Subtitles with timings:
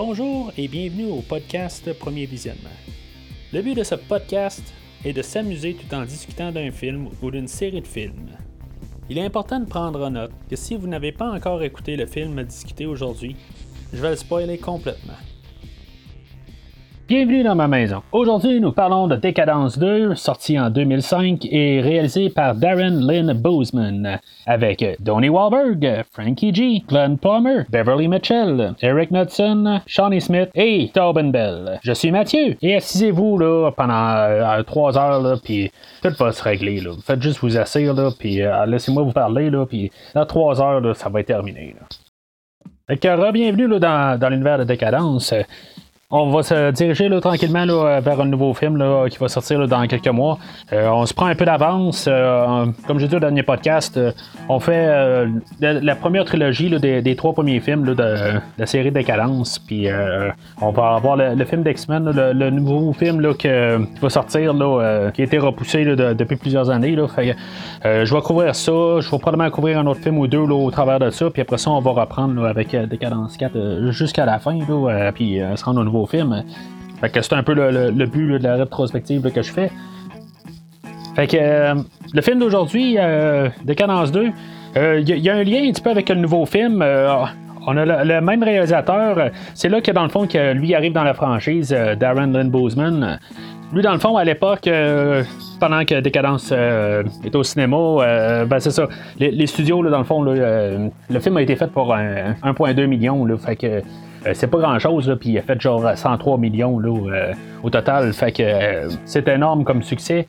[0.00, 2.70] Bonjour et bienvenue au podcast Premier Visionnement.
[3.52, 4.62] Le but de ce podcast
[5.04, 8.30] est de s'amuser tout en discutant d'un film ou d'une série de films.
[9.10, 12.06] Il est important de prendre en note que si vous n'avez pas encore écouté le
[12.06, 13.34] film à discuter aujourd'hui,
[13.92, 15.18] je vais le spoiler complètement.
[17.08, 18.02] Bienvenue dans ma maison.
[18.12, 24.20] Aujourd'hui, nous parlons de Décadence 2, sorti en 2005 et réalisé par Darren Lynn Bozeman,
[24.44, 31.30] avec Donnie Wahlberg, Frankie G, Glenn Plummer, Beverly Mitchell, Eric Knudsen, Shawnee Smith et Tobin
[31.30, 31.80] Bell.
[31.82, 36.42] Je suis Mathieu et assisez-vous là pendant euh, trois heures là, puis tout va se
[36.42, 36.90] régler là.
[37.02, 40.82] Faites juste vous asseoir là, puis euh, laissez-moi vous parler là, puis dans trois heures
[40.82, 41.74] là, ça va être terminé.
[43.32, 45.32] Bienvenue là, dans, dans l'univers de Décadence.
[46.10, 50.08] On va se diriger tranquillement là, vers un nouveau film qui va sortir dans quelques
[50.08, 50.38] mois.
[50.72, 52.06] Euh, on se prend un peu d'avance.
[52.08, 54.12] Euh, comme j'ai dit au dernier podcast, euh,
[54.48, 55.26] on fait euh,
[55.60, 59.58] la, première trilogie des, trois premiers films de, la série Décadence.
[59.58, 60.30] Puis euh,
[60.62, 65.20] on va avoir le, film d'X-Men, le, nouveau film que- qui va sortir, euh, qui
[65.20, 66.96] a été repoussé depuis plusieurs années.
[67.84, 68.72] Euh, je vais couvrir ça.
[69.00, 71.30] Je vais probablement couvrir un autre film ou deux au travers de ça.
[71.30, 74.58] Puis après ça, on va reprendre avec euh, Décadence 4 euh, jusqu'à la fin.
[74.58, 76.44] Euh, puis euh, se rendre au nouveau film.
[77.00, 79.70] Fait que c'est un peu le, but de la rétrospective que je fais.
[81.14, 81.74] Fait que euh,
[82.12, 84.30] le film d'aujourd'hui, euh, Décadence 2,
[84.76, 86.82] il y, a un lien un petit peu avec le nouveau film.
[86.82, 87.12] euh,
[87.66, 89.18] on a le, même réalisateur.
[89.18, 92.32] euh, C'est là que dans le fond que lui arrive dans la franchise, euh, Darren
[92.32, 93.18] Lynn Bozeman.
[93.74, 95.22] Lui, dans le fond, à l'époque, euh,
[95.60, 98.88] pendant que Décadence euh, était au cinéma, euh, ben c'est ça.
[99.18, 103.26] Les, studios, dans le fond, euh, le film a été fait pour un- 1,2 million.
[104.26, 107.70] Euh, c'est pas grand chose, puis il a fait genre 103 millions là, euh, au
[107.70, 108.12] total.
[108.12, 110.26] Fait que euh, c'est énorme comme succès.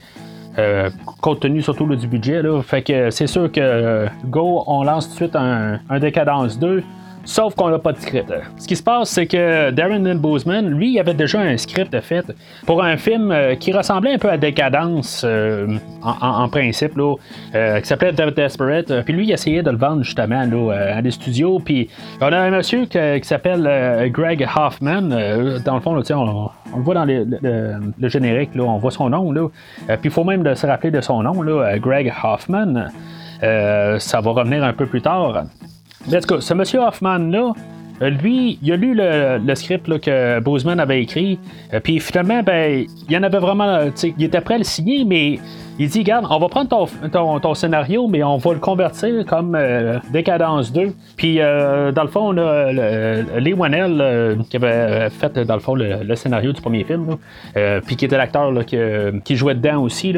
[1.21, 2.61] compte tenu surtout du budget, là.
[2.61, 6.83] fait que c'est sûr que Go, on lance tout de suite un, un Décadence 2.
[7.29, 8.33] Sauf qu'on n'a pas de script.
[8.57, 12.25] Ce qui se passe, c'est que Darren Lynn Bozeman, lui, avait déjà un script fait
[12.65, 17.13] pour un film euh, qui ressemblait un peu à Décadence euh, en, principe, là,
[17.53, 19.03] euh, qui s'appelait The Desperate.
[19.05, 21.59] Puis lui, il essayait de le vendre justement là, à des studios.
[21.63, 21.87] Puis
[22.19, 25.09] on a un monsieur qui s'appelle Greg Hoffman.
[25.63, 27.27] Dans le fond, là, on, le voit dans le,
[27.99, 29.31] le- générique, là, on voit son nom.
[29.31, 29.49] Là.
[29.87, 32.87] Puis il faut même se rappeler de son nom, là, Greg Hoffman.
[33.39, 35.43] Ça va revenir un peu plus tard.
[36.09, 37.53] Tout cas, ce monsieur Hoffman-là,
[38.01, 41.37] euh, lui, il a lu le, script là, que Bozeman avait écrit.
[41.73, 43.79] euh, Puis finalement, ben, il y en avait vraiment.
[44.17, 45.39] Il était prêt à le signer, mais
[45.79, 49.97] il dit Regarde, on va prendre ton, scénario, mais on va le convertir comme euh,
[50.11, 50.93] Décadence 2.
[51.15, 55.59] Puis euh, dans le fond, là, le- Lee Wanell, euh, qui avait fait dans le
[55.61, 57.15] fond le, scénario du premier film,
[57.55, 60.13] euh, puis qui était l'acteur qui jouait dedans aussi,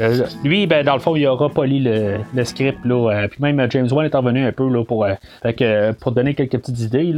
[0.00, 2.78] euh, lui, ben, dans le fond, il a repoli le, le script.
[2.84, 5.14] Euh, puis même euh, James Wan est revenu un peu pour, euh,
[5.62, 7.14] euh, donner quelques petites idées.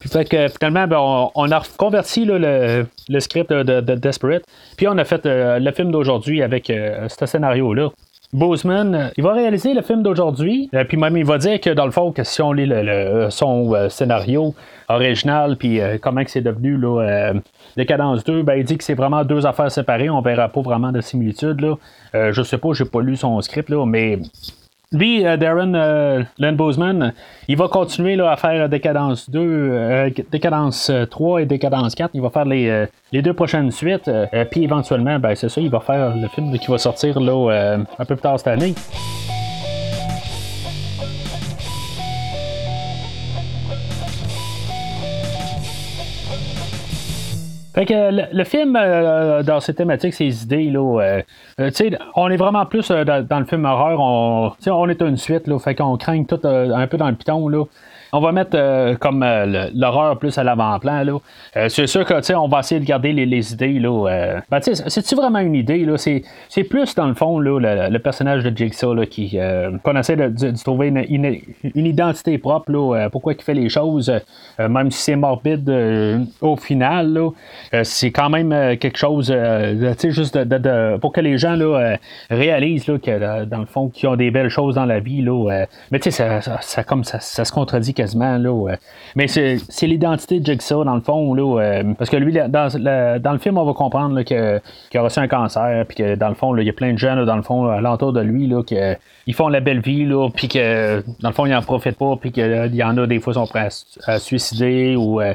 [0.00, 4.44] Puis fait que finalement, ben, on, a converti là, le, script de, de Desperate.
[4.76, 7.90] Puis on a fait euh, le film d'aujourd'hui avec euh, ce scénario-là.
[8.32, 11.86] Bozeman, euh, il va réaliser le film d'aujourd'hui, puis même il va dire que dans
[11.86, 14.54] le fond, que si on lit le- son scénario
[14.88, 17.34] original, puis comment c'est devenu là, euh,
[17.76, 20.92] Décadence 2, ben, il dit que c'est vraiment deux affaires séparées, on verra pas vraiment
[20.92, 21.60] de similitude.
[21.60, 21.74] Là.
[22.14, 24.18] Euh, je sais pas, j'ai pas lu son script, là, mais
[24.92, 26.56] lui, euh, Darren euh, Len
[27.48, 32.10] il va continuer là, à faire Décadence 2, euh, Décadence euh, 3 et Décadence 4.
[32.14, 34.06] Il va faire les, euh, les deux prochaines suites.
[34.06, 37.18] euh, euh, puis éventuellement, ben, c'est ça, il va faire le film qui va sortir
[37.18, 38.74] là, euh, un peu plus tard cette année.
[47.76, 51.22] Fait que le, le film, euh, dans ses thématiques, ses idées, là, euh,
[51.60, 54.00] euh, on est vraiment plus euh, dans, le film horreur.
[54.00, 57.16] On, on est une suite, là, fait qu'on craint tout euh, un peu dans le
[57.16, 57.46] piton.
[57.48, 57.64] Là.
[58.16, 61.04] On va mettre euh, comme euh, l'horreur plus à l'avant-plan.
[61.54, 63.78] Euh, c'est sûr que on va essayer de garder les, les idées.
[63.78, 65.84] Là, ben, c'est-tu vraiment une idée?
[65.84, 65.98] Là?
[65.98, 69.38] C'est, c'est plus dans le fond là, le, le personnage de Jigsaw là, qui,
[69.82, 71.40] qu'on essaie de, trouver une, une-
[71.74, 72.72] une identité propre.
[72.72, 74.10] Là, pourquoi il fait les choses,
[74.58, 75.70] même si c'est morbide
[76.40, 77.12] au final.
[77.12, 77.30] Là,
[77.84, 79.26] c'est quand même quelque chose,
[80.08, 81.98] juste de, pour que les gens là,
[82.30, 85.20] réalisent là, que dans le fond, qu'ils ont des belles choses dans la vie.
[85.20, 88.76] Là, mais ça, ça, ça- comme ça, ça se contredit euh,
[89.14, 91.36] mais c'est, l'identité de Jigsaw dans le fond.
[91.36, 94.60] Euh, parce que lui, dans, le, film, on va comprendre que,
[94.90, 97.04] qu'il a reçu un cancer, puis que dans le fond, il y a plein de
[97.04, 100.08] là, dans le fond, à l'entour de lui, là, que, ils font la belle vie,
[100.34, 103.18] puis que dans le fond, ils en profitent pas, puis qu'il y en a des
[103.20, 103.68] fois qui sont prêts
[104.06, 105.34] à, à suicider ou euh,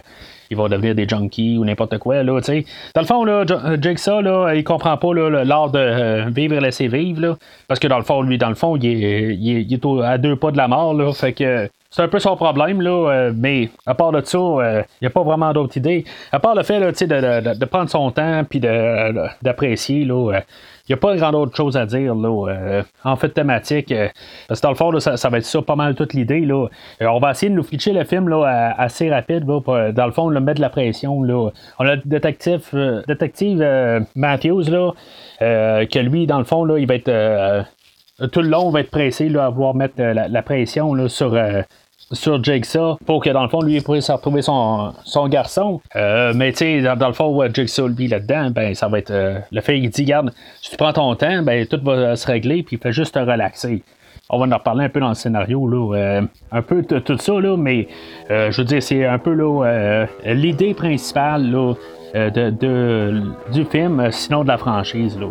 [0.50, 2.24] ils vont devenir des junkies ou n'importe quoi.
[2.24, 6.60] Dans le fond, là, euh, Jigsaw, là, il comprend pas l'art de euh, vivre et
[6.60, 7.38] laisser vivre.
[7.68, 10.58] Parce que dans le fond, lui, dans le fond, il est, à deux pas de
[10.58, 11.16] la mort.
[11.16, 15.08] Fait que c'est un peu son problème, là, mais à part de ça, il n'y
[15.08, 16.06] a pas vraiment d'autres idées.
[16.32, 20.40] À part le fait là, de, de, prendre son temps puis d'apprécier, là,
[20.88, 23.94] il n'y a pas grand autre chose à dire là, en fait thématique.
[24.48, 26.46] parce que dans le fond, ça, va être ça pas mal toute l'idée.
[26.46, 26.68] Là.
[27.02, 29.46] on va essayer de nous flitcher le film là, assez rapide.
[29.46, 31.24] Là, pour, dans le fond, le mettre de la pression.
[31.24, 31.50] Là.
[31.78, 32.62] On a le détective,
[33.06, 33.60] détective
[34.16, 34.92] Matthews là,
[35.40, 37.66] que lui, dans le fond, là, il va être
[38.28, 41.08] tout le long, on va être pressé là, à vouloir mettre euh, la, pression là,
[41.10, 41.62] sur, euh,
[42.12, 45.82] sur Jigsaw pour que dans le fond, lui, puisse retrouver son, son garçon.
[45.96, 49.14] Euh, mais tu sais, dans, le fond, Jigsaw, lui, là-dedans, ben, ça va être.
[49.52, 50.32] le fait qu'il dit, garde,
[50.62, 53.20] si tu prends ton temps, ben, tout va se régler, puis il fait juste te
[53.20, 53.84] relaxer.
[54.30, 56.22] On va en reparler un peu dans le scénario, là,
[56.52, 57.90] un peu de tout ça, là, mais
[58.30, 59.36] je veux dire, c'est un peu
[60.26, 61.74] l'idée principale là,
[62.14, 63.22] de,
[63.52, 65.20] du film, sinon de la franchise.
[65.20, 65.28] Là,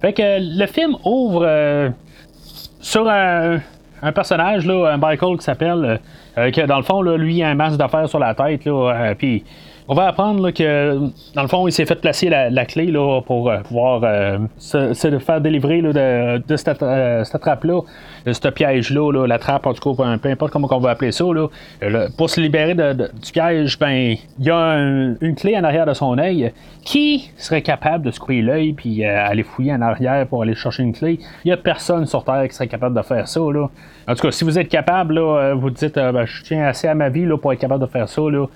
[0.00, 1.90] Fait que le film ouvre euh,
[2.80, 3.60] sur un,
[4.14, 6.00] personnage, là, un Michael qui s'appelle,
[6.38, 8.92] euh, que dans le fond, là, lui, a un masque d'affaires sur la tête, là,
[8.92, 9.44] euh, puis
[9.88, 10.96] on va apprendre que,
[11.34, 15.82] dans le fond, il s'est fait placer la, clé là, pour pouvoir se, faire délivrer
[15.82, 16.84] de, de, cette,
[17.24, 17.80] cette trappe-là
[18.26, 21.48] ce piège-là, la trappe, en tout cas, peu importe comment on va appeler ça, là,
[22.16, 24.76] pour se libérer du piège, ben, il y a
[25.20, 26.52] une clé en arrière de son œil.
[26.84, 30.54] Qui serait capable de se couper l'œil puis euh, aller fouiller en arrière pour aller
[30.54, 31.18] chercher une clé?
[31.44, 33.40] Il n'y a personne sur Terre qui serait capable de faire ça.
[33.40, 33.68] Là.
[34.08, 36.64] En tout cas, si vous êtes capable, là, euh, vous dites euh, ben, je tiens
[36.64, 38.22] assez à ma vie là, pour être capable de faire ça.
[38.22, 38.46] Là.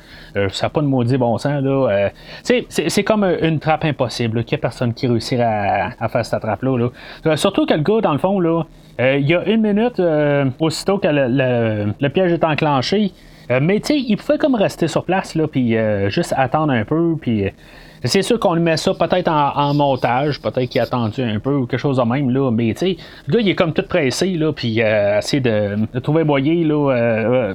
[0.49, 1.63] ça n'a pas de maudit bon sens.
[1.63, 2.11] Là.
[2.43, 4.41] c'est, comme une trappe impossible.
[4.41, 6.91] Il n'y a personne qui réussirait à, faire cette trappe-là.
[7.25, 7.37] Là.
[7.37, 8.63] surtout que le gars, dans le fond, là,
[8.94, 13.13] euh, il y a une minute, euh, aussitôt que le, piège est enclenché,
[13.51, 15.77] euh, mais tu sais, il pouvait comme rester sur place, là, puis
[16.09, 17.45] juste attendre un peu, puis
[18.05, 21.55] c'est sûr qu'on lui met ça peut-être en, montage, peut-être qu'il a attendu un peu
[21.55, 22.97] ou quelque chose de même, là, mais tu sais,
[23.27, 26.67] le gars, il est comme tout pressé, là, puis euh, essayer de, de, trouver moyen,
[26.67, 27.55] là, euh,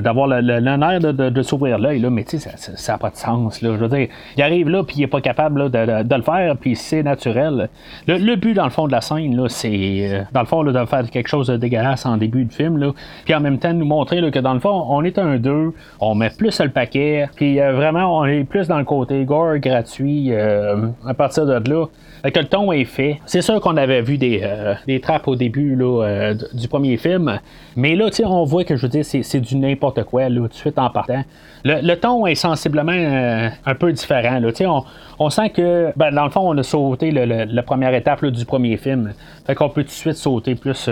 [0.00, 3.16] d'avoir l'honneur de, de, de s'ouvrir l'œil, là, mais tu sais, ça n'a pas de
[3.16, 3.70] sens, là.
[3.72, 5.68] Je veux dire, il arrive là, puis il est pas capable là,
[6.04, 7.68] de, le faire, puis c'est naturel.
[8.06, 10.80] Le, but, dans le fond, de la scène, là, c'est, euh, dans le fond, là,
[10.80, 12.92] de faire quelque chose de dégueulasse en début de film, là,
[13.24, 16.14] puis en même temps, nous montrer que dans le fond, on est un 2, on
[16.14, 20.88] met plus le paquet, puis vraiment, on est plus dans le côté gore gratuit euh,
[21.06, 21.86] à partir de là.
[22.22, 23.20] que le ton est fait.
[23.26, 26.96] C'est sûr qu'on avait vu des, euh, des trappes au début là, euh, du premier
[26.96, 27.38] film,
[27.76, 30.54] mais là, on voit que je veux dire, c'est, du n'importe quoi, là, tout de
[30.54, 31.24] suite en partant.
[31.64, 34.38] Le, ton est sensiblement un peu différent.
[34.38, 34.84] Là, on,
[35.18, 38.76] on sent que, ben, dans le fond, on a sauté la première étape du premier
[38.76, 39.12] film.
[39.46, 40.88] Fait qu'on peut tout de suite sauter plus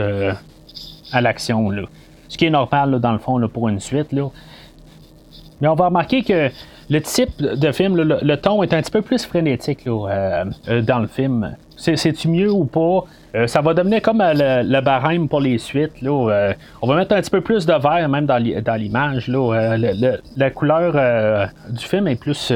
[1.13, 1.71] à l'action.
[2.29, 4.09] Ce qui est normal, dans le fond, pour une suite.
[5.61, 6.51] Mais on va remarquer que
[6.89, 11.01] le type de film, le, ton est un petit peu plus frénétique euh, euh, dans
[11.01, 11.57] le film.
[11.77, 13.05] C'est-tu mieux ou pas?
[13.35, 16.01] Euh, ça va devenir comme le, barème pour les suites.
[16.01, 18.39] Là, on va mettre un petit peu plus de vert même dans
[18.77, 19.29] l'image.
[19.29, 22.53] la couleur du film est plus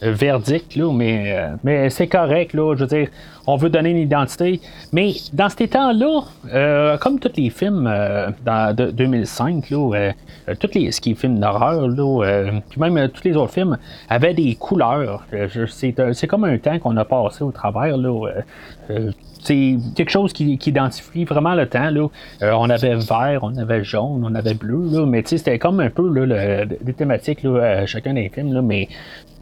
[0.00, 3.08] verdict, là, mais, mais c'est correct, là, je veux dire,
[3.48, 4.60] on veut donner une identité.
[4.92, 6.20] Mais dans ces temps-là,
[6.52, 8.28] euh, comme tous les films euh,
[8.74, 10.12] de 2005, là,
[10.60, 11.88] tous les ce qui est films d'horreur,
[12.68, 13.78] puis même tous les autres films,
[14.10, 15.24] avaient des couleurs.
[15.66, 17.96] c'est, comme un temps qu'on a passé au travers.
[19.42, 21.90] C'est quelque chose qui, identifie vraiment le temps.
[21.90, 22.08] Là.
[22.42, 26.08] on avait vert, on avait jaune, on avait bleu, là, mais c'était comme un peu
[26.12, 27.46] là, les thématiques
[27.86, 28.88] chacun des films, là, mais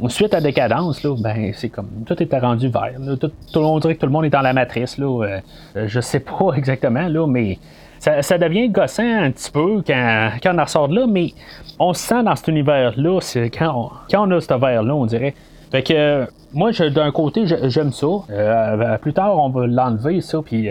[0.09, 2.95] suite à décadence, là, ben, c'est comme tout était rendu vert.
[3.21, 4.99] Tout, tout, on dirait que tout le monde est dans la matrice.
[4.99, 5.41] Là, euh,
[5.77, 7.59] euh, je sais pas exactement, là, mais
[7.99, 11.33] ça, devient gossant un petit peu quand, quand on ressort de là, mais
[11.79, 13.21] on se sent dans cet univers-là,
[13.57, 15.35] quand on, quand on a ce verre-là, on dirait.
[15.71, 18.07] Fait que moi, d'un côté, j'aime ça.
[18.31, 20.69] Euh, plus tard, on va l'enlever, ça, puis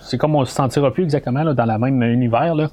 [0.00, 2.54] c'est comme on se sentira plus exactement dans le même univers.
[2.54, 2.68] Là.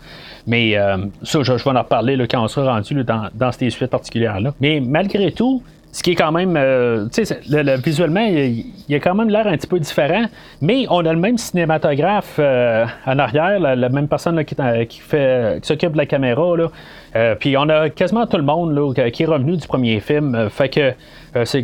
[0.48, 0.76] Mais
[1.24, 4.54] ça, je, vais en reparler là, quand on sera rendu dans, dans ces suites particulières-là.
[4.60, 7.42] Mais malgré tout, ce qui est quand même, euh, tu sais,
[7.84, 10.26] visuellement, il, y a quand même l'air un petit peu différent,
[10.62, 15.68] mais on a le même cinématographe euh, en arrière, la, même personne qui, fait, qui
[15.68, 16.72] s'occupe de la caméra, là.
[17.18, 20.50] Euh, puis on a quasiment tout le monde là, qui est revenu du premier film.
[20.50, 20.94] fait que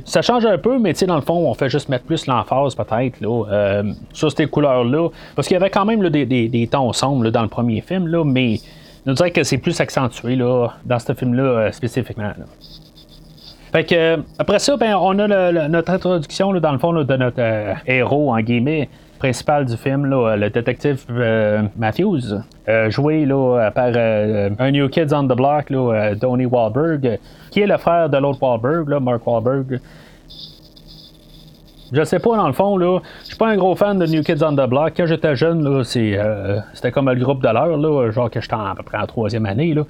[0.06, 3.20] ça change un peu, mais dans le fond, on fait juste mettre plus l'emphase peut-être
[3.22, 3.84] là,
[4.14, 5.10] sur ces couleurs-là.
[5.36, 8.24] Parce qu'il y avait quand même des, des, tons sombres dans le premier film, là,
[8.24, 8.60] mais
[9.06, 12.32] on dirait que c'est plus accentué là, dans ce film-là spécifiquement.
[13.72, 17.42] Fait que, après ça, ben, on a notre introduction, dans le fond, de notre
[17.86, 21.06] héros, en guillemets, principal du film, le détective
[21.78, 22.42] Matthews,
[22.90, 27.20] joué là, par un New Kids on the Block, là, Wahlberg,
[27.52, 29.80] qui est le frère de l'autre Wahlberg, Mark Wahlberg.
[31.92, 33.00] Je sais pas, dans le fond, là.
[33.22, 34.94] Je suis pas un gros fan de New Kids on the Block.
[34.98, 38.12] Quand j'étais jeune, là, euh, c'était comme le groupe de l'heure, là.
[38.12, 39.84] Genre que j'étais à peu près en troisième année, là.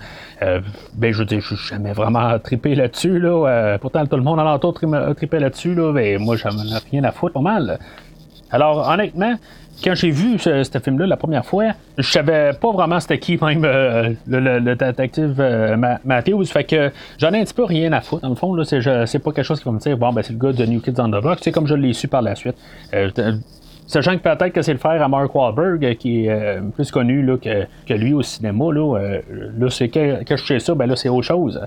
[0.44, 0.62] Euh,
[0.94, 3.48] ben, je veux dire, jamais vraiment trippé là-dessus, là.
[3.48, 5.92] Euh, pourtant, tout le monde alentour trippé là-dessus, là.
[5.92, 7.80] Mais moi, j'en ai rien à foutre, pas mal.
[8.52, 9.36] Alors, honnêtement,
[9.84, 13.64] quand j'ai vu ce, film-là la première fois, je savais pas vraiment c'était qui même
[13.64, 16.46] euh, le, détective euh, Matthews.
[16.46, 18.24] Fait que j'en ai un petit peu rien à foutre.
[18.24, 20.34] Dans le fond, là, c'est, pas quelque chose qui va me dire bon ben c'est
[20.34, 21.40] le gars de New Kids on the Block.
[21.42, 22.56] C'est comme je l'ai su par la suite.
[22.94, 23.10] Euh,
[23.86, 27.38] sachant que peut-être que c'est le frère à Mark Wahlberg qui est plus connu là,
[27.38, 28.66] que, lui au cinéma.
[28.74, 29.20] Là,
[29.58, 31.62] là c'est que, que je sais ça, ben là c'est autre chose.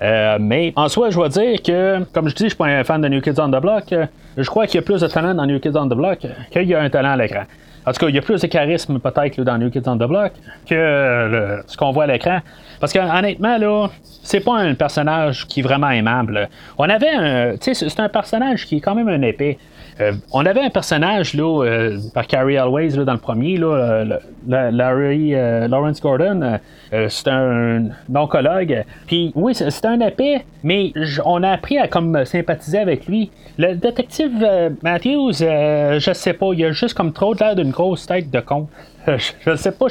[0.00, 3.00] Mais en soi, je vais dire que, comme je dis, je suis pas un fan
[3.00, 3.94] de New Kids on the Block.
[4.36, 6.18] Je crois qu'il y a plus de talent dans New Kids on the Block
[6.50, 7.44] qu'il y a un talent à l'écran.
[7.86, 10.08] En tout cas, il y a plus de charisme peut-être dans New Kids on the
[10.08, 10.32] Block
[10.68, 12.40] que ce qu'on voit à l'écran.
[12.80, 16.48] Parce que honnêtement, là, c'est pas un personnage qui est vraiment aimable.
[16.78, 17.52] On avait un.
[17.56, 19.56] Tu sais, c'est un personnage qui est quand même un épée.
[20.00, 24.04] Euh, on avait un personnage là, euh, par Carrie Always là, dans le premier, là,
[24.46, 26.58] Larry, euh, Lawrence Gordon.
[26.90, 28.84] c'est un oncologue.
[29.06, 30.92] Puis oui, c'est un épée, mais
[31.24, 33.30] on a appris à comme sympathiser avec lui.
[33.58, 34.46] Le détective
[34.82, 38.68] Matthews, je sais pas, il a juste comme trop l'air d'une grosse tête de con.
[39.06, 39.86] je, ne sais pas,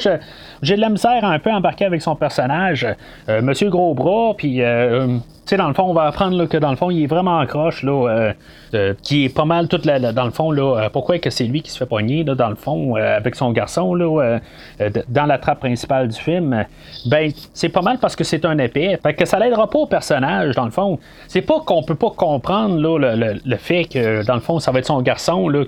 [0.62, 2.86] j'ai de la misère un peu embarquer avec son personnage.
[3.28, 4.62] Monsieur Gros Bras, puis
[5.46, 7.46] sais, dans le fond, on va apprendre que dans le fond, il est vraiment en
[7.46, 8.32] croche, là, euh,
[9.02, 11.62] qui est pas mal toute la, dans le fond, là, euh, pourquoi que c'est lui
[11.62, 14.38] qui se fait poigner, là, dans le fond, euh, avec son garçon, là,
[15.08, 16.64] dans la trappe principale du film,
[17.06, 18.96] ben, c'est pas mal parce que c'est un épée.
[19.02, 20.98] Fait que ça l'aidera pas au personnage, dans le fond.
[21.28, 23.14] C'est pas qu'on peut pas comprendre, là,
[23.44, 25.64] le, fait que, dans le fond, ça va être son garçon, là,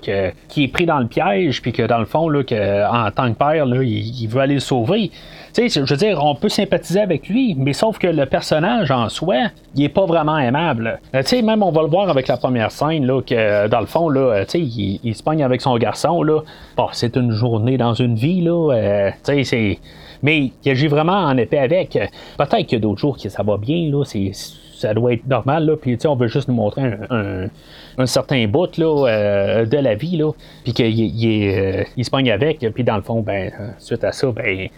[0.48, 3.32] qui est pris dans le piège, puis que, dans le fond, là, que, en tant
[3.32, 5.10] que père, là, il veut aller le sauver
[5.56, 9.48] je veux dire, on peut sympathiser avec lui, mais sauf que le personnage en soi,
[9.74, 11.00] il est pas vraiment aimable.
[11.14, 13.80] Euh, tu sais, même on va le voir avec la première scène, là, que dans
[13.80, 16.40] le fond, là, euh, tu sais, il, se pogne avec son garçon, là.
[16.76, 18.72] Bon, c'est une journée dans une vie, là.
[18.72, 19.78] Euh, tu sais, c'est.
[20.22, 21.98] Mais il agit vraiment en épée avec.
[22.36, 24.04] Peut-être qu'il y a d'autres jours que ça va bien, là.
[24.04, 25.66] C'est ça doit être normal.
[25.66, 25.76] Là.
[25.76, 30.16] Puis, on veut juste nous montrer un, certain bout là, de la vie.
[30.16, 30.30] Là.
[30.62, 32.60] Puis qu'il il, il se pogne avec.
[32.74, 34.68] Puis, dans le fond, ben, suite à ça, ben,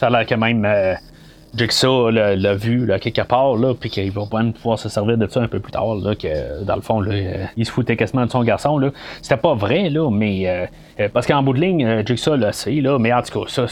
[0.00, 0.94] ça a l'air que même euh,
[1.54, 5.42] Jigsaw l'a vu là, quelque part, là, puis qu'il va pouvoir se servir de ça
[5.42, 8.24] un peu plus tard, là, que dans le fond, là, euh, il se foutait quasiment
[8.24, 8.78] de son garçon.
[8.78, 8.92] Là.
[9.20, 10.48] C'était pas vrai, là, mais
[10.98, 13.66] euh, parce qu'en bout de ligne, Jigsaw le sait, là, mais en tout cas, ça.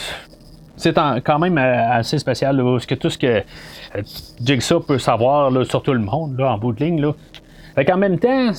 [0.77, 0.95] C'est
[1.25, 3.43] quand même assez spécial, parce que tout ce que
[4.45, 7.15] Jigsaw peut savoir là, sur tout le monde, là, en bout de ligne, là,
[7.85, 8.53] fait même temps,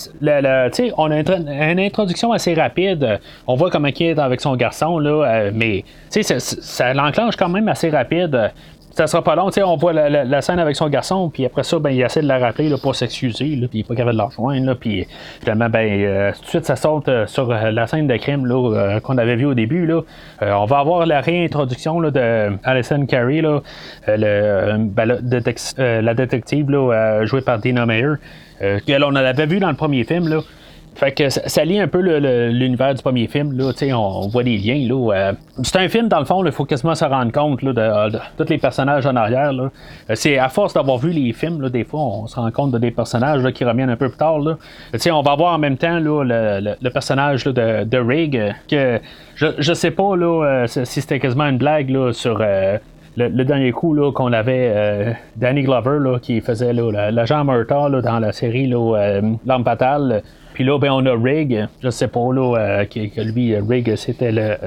[0.97, 3.19] on a une, introduction assez rapide.
[3.47, 7.67] On voit comment il est avec son garçon, là, euh, mais ça l'enclenche quand même
[7.67, 8.51] assez rapide
[8.91, 9.50] ça sera pas long.
[9.63, 12.38] On voit la, scène avec son garçon, puis après ça, ben, il essaie de la
[12.38, 14.74] rappeler là, pour s'excuser, puis il n'est pas capable de la rejoindre.
[14.75, 15.08] Puis
[15.41, 19.00] finalement, ben, euh, tout de suite, ça saute euh, sur la scène de crime là,
[19.01, 19.86] qu'on avait vu au début.
[19.86, 20.01] Là.
[20.41, 23.62] on va avoir la réintroduction là, de Alison Carey, là,
[24.08, 25.05] le, ben,
[25.77, 28.15] la détective là, jouée par Dina Meyer.
[28.62, 30.27] Euh, on avait vu dans le premier film.
[30.27, 30.41] Là.
[30.99, 33.57] Fait que ça, lie un peu l'univers du premier film.
[33.57, 34.85] Là, on, on voit des liens.
[34.85, 37.71] Là, euh, c'est un film, dans le fond, il faut quasiment se rendre compte là,
[38.09, 39.53] de, tous les personnages en arrière.
[39.53, 39.71] Là.
[40.09, 42.71] Euh, c'est à force d'avoir vu les films, là, des fois, on se rend compte
[42.71, 44.39] de des personnages là, qui reviennent un peu plus tard.
[44.39, 44.57] Là.
[45.13, 48.99] on va voir en même temps là, le, le, personnage là, de, de Rig, que
[49.35, 52.41] je, je sais pas là, si c'était quasiment une blague là, sur
[53.27, 58.67] le, dernier coup qu'on avait euh, Danny Glover qui faisait l'agent Murtaugh dans la série
[58.67, 60.23] là, euh, fatale.
[60.59, 64.33] Puis là, ben, on a Rig, je sais pas, là, euh, que, lui, Rig, c'était
[64.33, 64.57] le,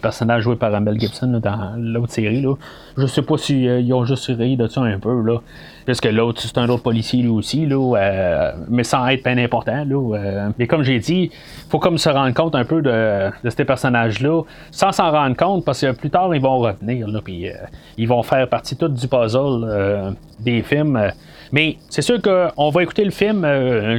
[0.00, 2.40] personnage joué par Mel Gibson dans l'autre série.
[2.40, 2.54] Là.
[2.96, 5.20] Je sais pas s'ils si, ont juste ri de ça un peu.
[5.20, 5.40] Là.
[5.86, 9.84] Puisque l'autre, c'est un autre policier lui aussi, là, euh, mais sans être bien important.
[9.84, 10.50] Là, euh.
[10.56, 11.32] mais comme j'ai dit,
[11.68, 15.80] faut comme se rendre compte un peu de, ces personnages-là, sans s'en rendre compte, parce
[15.80, 17.54] que plus tard, ils vont revenir, là, puis euh,
[17.98, 21.10] ils vont faire partie tout du puzzle des films.
[21.52, 23.46] Mais c'est sûr qu'on va écouter le film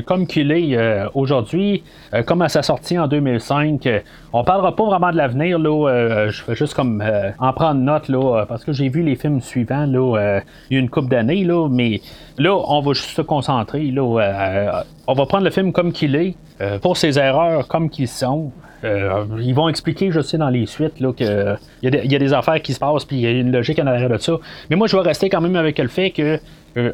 [0.05, 0.77] comme qu'il est
[1.13, 1.83] aujourd'hui,
[2.25, 3.87] comme à sa sortie en 2005.
[4.31, 6.29] on parlera pas vraiment de l'avenir, là.
[6.29, 7.03] je vais juste comme
[7.39, 10.89] en prendre note, là, parce que j'ai vu les films suivants, il y a une
[10.89, 12.01] couple d'années, là, mais
[12.37, 16.15] là, on va juste se concentrer là, euh, on va prendre le film comme qu'il
[16.15, 16.35] est,
[16.81, 18.51] pour ses erreurs comme qu'ils sont.
[18.83, 22.61] ils vont expliquer, je sais, dans les suites, là, que il y, a des affaires
[22.61, 24.33] qui se passent, puis il y a une logique en arrière de ça.
[24.69, 26.39] Mais moi, je vais rester quand même avec le fait que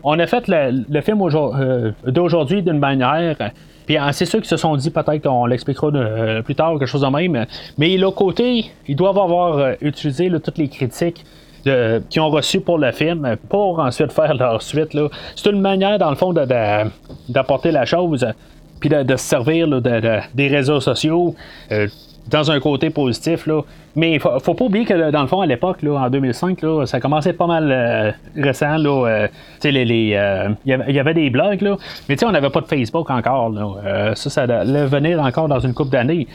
[0.04, 1.20] on a fait le, film
[2.06, 3.36] d'aujourd'hui d'une manière.
[3.86, 5.92] Puis hein, c'est sûr qu'ils se sont dit peut-être qu'on l'expliquera
[6.44, 7.46] plus tard, quelque chose de même.
[7.78, 11.24] Mais l'autre côté, ils doivent avoir utilisé toutes les critiques
[12.10, 14.98] qui ont reçu pour le film pour ensuite faire leur suite.
[15.36, 16.34] C'est une manière, dans le fond,
[17.30, 18.26] d'apporter la chose
[18.80, 21.36] puis de, se servir des réseaux sociaux.
[22.28, 23.48] Euh, dans un côté positif.
[23.48, 23.62] Là.
[23.96, 26.86] Mais il faut, faut pas oublier que dans le fond, à l'époque, en 2005, là,
[26.86, 28.78] ça commençait pas mal euh, récent.
[28.78, 29.28] Là, euh,
[29.64, 33.50] les, les, il y avait des blogs, là, mais on n'avait pas de Facebook encore.
[33.50, 34.16] Là.
[34.16, 36.28] ça, ça allait venir encore dans une couple d'années.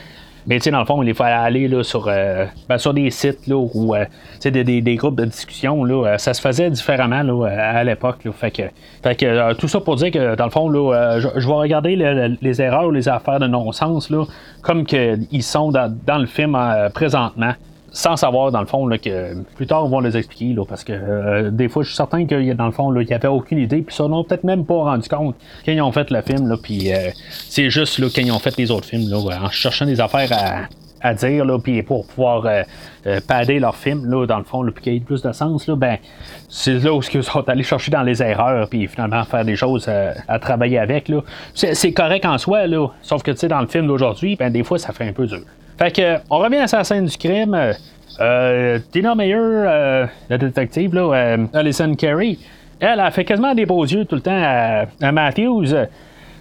[0.47, 3.11] Mais tu sais, dans le fond, il fallait aller là, sur, euh, ben, sur des
[3.11, 4.05] sites là, ou euh,
[4.43, 5.85] des, des, groupes de discussion.
[5.85, 8.27] Là, euh, ça se faisait différemment là, à l'époque.
[8.33, 8.63] Fait que,
[9.03, 11.97] fait que tout ça pour dire que dans le fond, là, je, vais regarder
[12.41, 14.25] les erreurs les affaires de non-sens là,
[14.63, 16.59] comme qu'ils sont dans, dans, le film
[16.95, 17.53] présentement
[17.93, 20.83] sans savoir, dans le fond, là, que plus tard, on va les expliquer, là, parce
[20.83, 23.59] que euh, des fois, je suis certain que dans le fond, il n'y avait aucune
[23.59, 26.49] idée, puis ça, n'ont peut-être même pas rendu compte quand ils ont fait le film,
[26.49, 29.51] là, puis euh, c'est juste là, quand ils ont fait les autres films, là, en
[29.51, 30.31] cherchant des affaires
[31.03, 32.63] à, dire, là, puis pour pouvoir euh,
[33.07, 35.67] euh padder leur film, là, dans le fond, puis qu'il y ait plus de sens,
[35.67, 35.99] là, ben,
[36.49, 39.89] c'est là où ils sont allés chercher dans les erreurs, puis finalement faire des choses
[39.89, 41.09] à travailler avec.
[41.09, 41.21] Là.
[41.55, 44.63] C'est, correct en soi, là, sauf que, tu sais, dans le film d'aujourd'hui, ben, des
[44.63, 45.43] fois, ça fait un peu dur.
[45.83, 47.59] Fait que, on revient à sa scène du crime.
[48.21, 52.39] Euh, Tina Meyer, euh, la détective, là, euh, Alison Carey,
[52.79, 55.75] elle a fait quasiment des beaux yeux tout le temps à Matthews.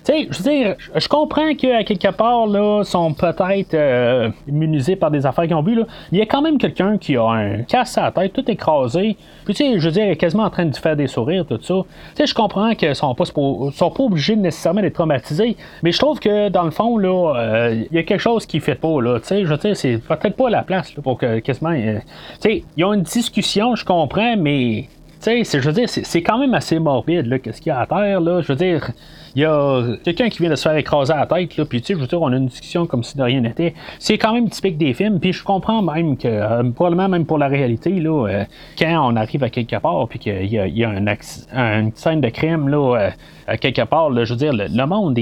[0.03, 5.11] Sais, je veux dire, je comprends qu'à quelque part, là, sont peut-être euh, immunisés par
[5.11, 5.83] des affaires qu'ils ont vues, là.
[6.11, 9.15] Il y a quand même quelqu'un qui a un casse à la tête, tout écrasé.
[9.45, 11.75] Puis, tu sais, je veux dire, quasiment en train de faire des sourires, tout ça.
[11.75, 15.55] Tu sais, je comprends qu'ils sont pas, sont pas obligés nécessairement d'être traumatisés.
[15.83, 18.59] Mais je trouve que, dans le fond, là, euh, il y a quelque chose qui
[18.59, 19.19] fait pas, là.
[19.19, 21.73] Tu sais, je veux dire, c'est peut-être pas la place, là, pour que quasiment.
[21.73, 21.99] Euh,
[22.41, 24.87] tu sais, une discussion, je comprends, mais.
[25.23, 27.81] Tu sais, je veux dire, c'est quand même assez morbide, là, qu'est-ce qu'il y a
[27.81, 28.41] à terre, là.
[28.41, 28.89] Je veux dire,
[29.35, 31.87] il y a quelqu'un qui vient de se faire écraser la tête, là, puis tu
[31.87, 33.73] sais, je veux dire, on a une discussion comme si de rien n'était.
[33.99, 37.37] C'est quand même typique des films, puis je comprends même que, euh, probablement même pour
[37.37, 38.43] la réalité, là, euh,
[38.77, 42.67] quand on arrive à quelque part, puis qu'il y a, un une scène de crime,
[42.67, 43.09] là, euh,
[43.47, 45.17] à quelque part, là, je veux dire, le, monde,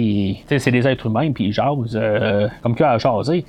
[0.48, 2.00] c'est des êtres humains, puis ils jasent,
[2.62, 3.46] comme qu'il a jaser.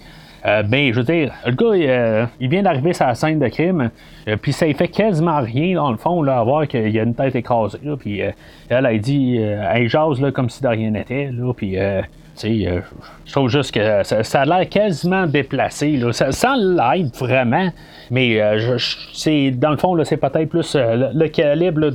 [0.47, 3.49] Euh, ben, je veux dire, le gars, euh, il vient d'arriver sur la scène de
[3.49, 3.91] crime,
[4.27, 7.03] euh, puis ça il fait quasiment rien, dans le fond, là, à voir qu'il a
[7.03, 11.31] une tête écrasée, puis elle, elle dit, elle jase, là, comme si de rien n'était,
[11.57, 12.83] puis, tu sais,
[13.27, 17.71] je trouve juste que ça, a l'air quasiment déplacé, ça, sans l'aide vraiment,
[18.11, 18.41] mais
[19.13, 21.91] c'est, dans le fond, là, c'est peut-être plus le, calibre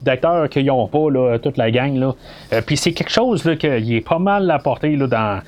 [0.00, 2.14] d'acteurs qu'ils n'ont pas, là, toute la gang, là,
[2.62, 5.40] puis c'est quelque chose, là, qui est pas mal apporté, là, dans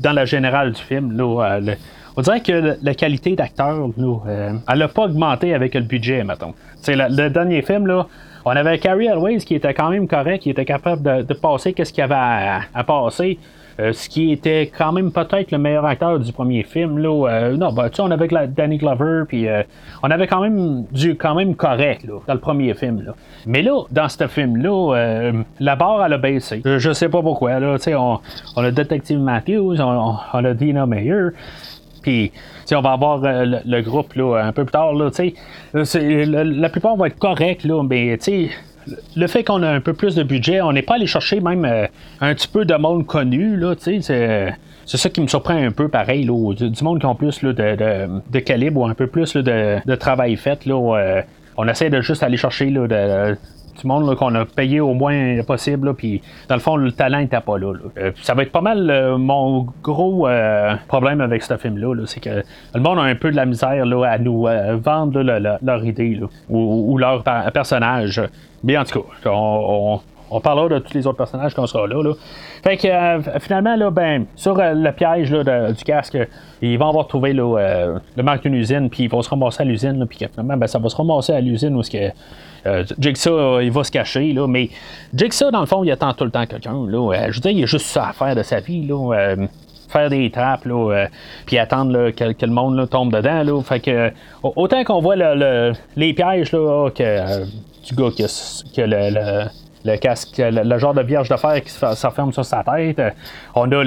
[0.00, 1.16] dans la générale du film.
[1.16, 1.74] Là, euh,
[2.16, 6.54] on dirait que la qualité d'acteur, euh, elle n'a pas augmenté avec le budget, mettons.
[6.88, 8.06] Le, dernier film, là,
[8.44, 11.92] on avait Carrie Elways qui était quand même correct, qui était capable de, passer qu'est-ce
[11.92, 13.38] qu'il y avait à passer.
[13.78, 16.98] Euh, ce qui était quand même peut-être le meilleur acteur du premier film.
[16.98, 19.62] Là, euh, non, ben, tu sais, on avait Danny Glover, puis euh,
[20.02, 23.02] on avait quand même du quand même correct là, dans le premier film.
[23.02, 23.14] Là.
[23.44, 26.62] Mais là, dans ce film-là, la barre elle a baissé.
[26.64, 27.60] Je, sais pas pourquoi.
[27.60, 28.18] Là, on,
[28.56, 31.28] on a Detective Matthews, on, a Dina Meyer.
[32.02, 32.32] Puis,
[32.72, 34.94] on va avoir le, groupe là, un peu plus tard.
[34.94, 35.10] Là,
[35.74, 38.16] la, la plupart vont être corrects, là, mais
[39.16, 41.64] le fait qu'on a un peu plus de budget, on n'est pas allé chercher même
[41.64, 41.86] euh,
[42.20, 45.72] un petit peu de monde connu, là, tu sais, c'est ça qui me surprend un
[45.72, 50.36] peu pareil, du, monde qui a plus de, calibre ou un peu plus de, travail
[50.36, 50.66] fait.
[50.66, 51.22] Euh,
[51.56, 56.22] on essaie de juste aller chercher du monde qu'on a payé au moins possible, puis
[56.48, 57.72] dans le fond, le talent n'était pas là.
[57.98, 60.28] Euh, ça va être pas mal mon gros
[60.86, 62.42] problème avec ce film-là, c'est que
[62.74, 64.46] le monde a un peu de la misère là, à nous
[64.84, 68.22] vendre leur idée ou, leur personnage.
[68.66, 72.02] Mais en tout cas, on, parlera de tous les autres personnages qu'on sera là.
[72.02, 72.12] là.
[72.64, 76.18] Fait que euh, finalement, là, ben, sur euh, le piège là, du casque,
[76.60, 79.64] ils vont avoir trouvé euh, le marque d'une usine, puis ils vont se ramasser à
[79.64, 82.10] l'usine, puis finalement, ben, ça va se ramasser à l'usine où ce que.
[82.98, 84.70] Jigsaw, il va se cacher, là, mais
[85.14, 86.74] Jigsaw, dans le fond, il attend tout le temps quelqu'un.
[86.88, 88.84] Là, je veux dire, il a juste ça à faire de sa vie.
[88.84, 89.36] Là,
[89.88, 91.06] faire des trappes, là,
[91.46, 93.44] puis attendre que, le monde tombe dedans.
[93.44, 94.10] Là, fait que,
[94.42, 97.44] autant qu'on voit le, les pièges là, que
[97.86, 98.24] du gars qui
[99.86, 103.00] le casque, le, genre de vierge de fer qui s'enferme sur sa tête.
[103.54, 103.84] On a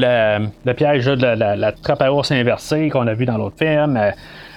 [0.66, 3.98] le, piège de la, trappe à ours inversée qu'on a vu dans l'autre film.
[3.98, 4.12] Euh,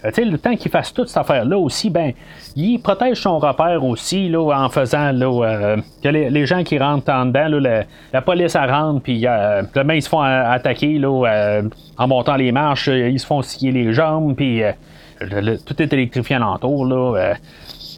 [0.05, 2.12] le temps qu'il fasse toute cette affaire-là aussi, ben,
[2.57, 7.12] il protège son repère aussi là, en faisant là, euh, que les, gens qui rentrent
[7.12, 11.62] en dedans, la, police rentre, puis euh, demain ils se font attaquer là,
[11.98, 14.62] en montant les marches, ils se font scier les jambes, puis
[15.20, 16.85] tout est électrifié alentour.
[16.85, 17.35] Là,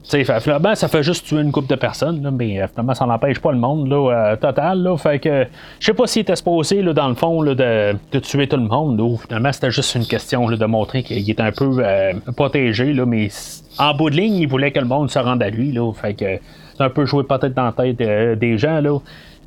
[0.04, 3.40] finalement, ça fait juste tuer une couple de personnes, là, mais euh, finalement, ça n'empêche
[3.40, 4.82] pas le monde là, euh, total.
[4.82, 5.46] Là, fait que
[5.80, 8.64] je sais pas s'il était supposé, là, dans le fond, là, de, tuer tout le
[8.64, 9.00] monde.
[9.26, 13.06] Finalement, c'était juste une question là, de montrer qu'il était un peu euh, protégé, là,
[13.06, 13.28] mais
[13.78, 15.72] en bout de ligne, il voulait que le monde se rende à lui.
[15.72, 16.38] Là, fait que
[16.76, 18.80] c'est un peu joué peut-être dans la tête des gens.
[18.80, 18.98] Là.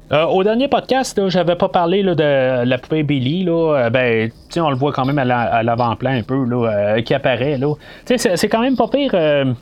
[0.09, 3.43] Euh, au dernier podcast, j'avais pas parlé de la poupée Billy.
[3.43, 7.13] Là, euh, ben, on le voit quand même à l'avant-plan un peu là, euh, qui
[7.13, 7.59] apparaît.
[8.05, 9.13] C'est, quand même pas pire.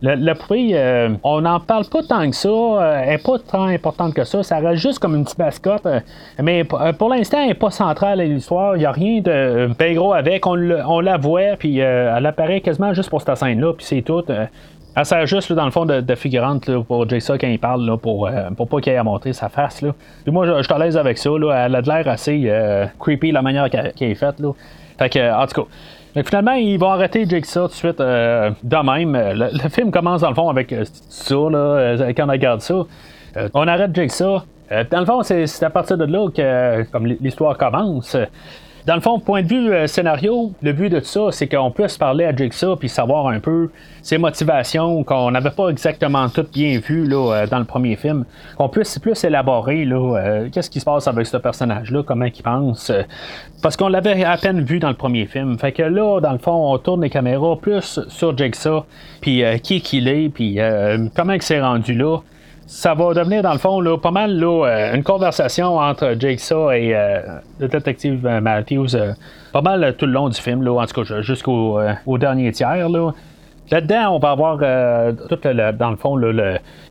[0.04, 3.02] La, poupée, on n'en parle pas tant que ça.
[3.04, 4.44] elle n'est pas tant importante que ça.
[4.44, 5.88] Ça reste juste comme une petite mascotte.
[6.42, 8.76] mais pour l'instant, elle n'est pas centrale à l'histoire.
[8.76, 10.46] Il n'y a rien de bien gros avec.
[10.46, 14.24] On, on la voit, puis elle apparaît quasiment juste pour cette scène-là, puis c'est tout.
[14.96, 18.50] Elle sert juste, dans le fond, de, figurante pour Jason quand il parle, pour, euh,
[18.56, 19.82] pour pas qu'il ait à montrer sa face.
[19.82, 19.94] Là.
[20.28, 21.30] moi, je, suis à l'aise avec ça.
[21.32, 21.66] Là.
[21.66, 24.40] Elle a de l'air assez euh, creepy, la manière qu'elle, est faite.
[24.40, 24.54] Là.
[24.98, 26.24] Fait que, en tout cas.
[26.24, 29.18] finalement, ils vont arrêter Jigsaw tout de suite euh, de même.
[29.36, 30.74] Le, film commence dans le fond avec
[31.10, 32.76] ça, là, quand on regarde ça.
[33.54, 34.44] on arrête Jigsaw.
[34.92, 38.16] dans le fond, c'est à partir de là que comme l'histoire commence.
[38.86, 41.72] Dans le fond, point de vue euh, scénario, le but de tout ça, c'est qu'on
[41.72, 43.72] puisse parler à Jigsaw puis savoir un peu
[44.04, 48.26] ses motivations qu'on n'avait pas exactement toutes bien vues là, euh, dans le premier film.
[48.58, 52.44] Qu'on puisse plus élaborer là, euh, qu'est-ce qui se passe avec ce personnage-là, comment il
[52.44, 52.92] pense.
[53.64, 55.58] parce qu'on l'avait à peine vu dans le premier film.
[55.58, 58.86] Fait que là, dans le fond, on tourne les caméras plus sur Jigsaw,
[59.20, 60.60] puis qui qu'il est, puis
[61.16, 62.20] comment il s'est rendu là
[62.68, 66.40] ça va devenir, dans le fond, là, pas mal là, euh, une conversation entre Jake
[66.40, 67.20] Saw et euh,
[67.60, 68.98] le détective euh, Matthews.
[69.54, 72.90] pas mal tout le long du film, là, en tout cas jusqu'au au dernier tiers.
[72.90, 73.12] Là.
[73.72, 76.18] Là-dedans, on va avoir tout le, dans le fond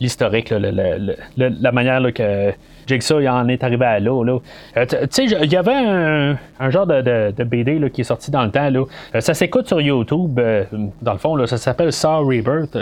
[0.01, 2.53] l'historique, la manière que
[2.87, 4.25] Jigsaw il en est arrivé à là.
[4.25, 4.39] là.
[4.77, 8.45] Euh, tu sais, il y avait un, genre de, BD là, qui est sorti dans
[8.45, 8.71] le temps.
[8.71, 8.85] Là.
[9.15, 10.65] Euh, ça s'écoute sur YouTube, euh,
[11.03, 12.77] dans le fond, là, ça s'appelle Saw Rebirth.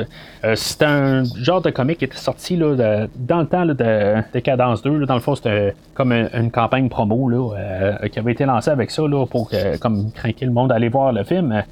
[0.55, 5.07] c'est un genre de comic qui était sorti là, dans le temps de, Cadence 2.
[5.07, 9.03] dans le fond, c'était comme une, campagne promo là, qui avait été lancée avec ça
[9.03, 11.63] là, pour comme craquer le monde à aller voir le film.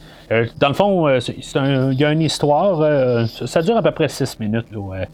[0.59, 4.67] dans le fond, il y a une histoire, ça dure à peu près 6 minutes.
[4.73, 5.05] Là,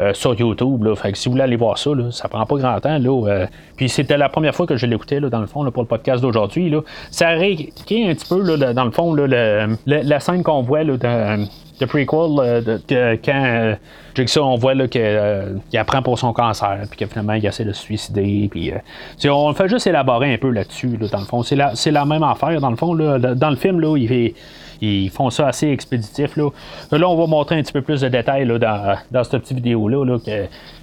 [0.00, 0.84] euh, sur YouTube.
[0.84, 0.94] Là.
[0.94, 2.98] Fait que si vous voulez aller voir ça, ça prend pas grand temps.
[2.98, 3.46] Là, euh.
[3.76, 6.74] puis c'était la première fois que je l'écoutais, dans le fond, pour le podcast d'aujourd'hui.
[7.10, 8.42] Ça a réécrit un petit peu,
[8.74, 16.02] dans le fond, la scène qu'on voit de prequel de, quand on voit qu'il apprend
[16.02, 18.72] pour son cancer puis que finalement il essaie de se suicider puis
[19.28, 22.22] on fait juste élaborer un peu là-dessus dans le fond c'est la, c'est la même
[22.22, 24.34] affaire dans le fond là, dans le film là il fait
[24.80, 26.36] ils font ça assez expéditif.
[26.36, 26.50] Là.
[26.92, 30.18] là, on va montrer un petit peu plus de détails dans, cette petite vidéo-là, là,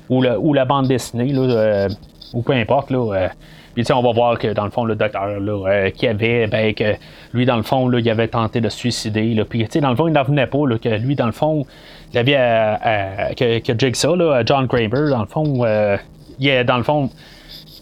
[0.10, 1.90] ou, la, bande dessinée, euh,
[2.34, 2.92] ou peu importe.
[2.92, 3.28] Là, euh.
[3.74, 6.74] puis on va voir que dans le fond, le docteur là, euh, qui avait, ben,
[6.74, 6.96] que
[7.34, 9.34] lui, dans le fond, là, il avait tenté de se suicider.
[9.34, 11.66] Là, puis dans le fond, il n'en venait pas, que lui, dans le fond,
[12.14, 15.66] il avait que, que Jigsaw, John Kramer, dans le fond,
[16.40, 17.10] il est, dans le fond,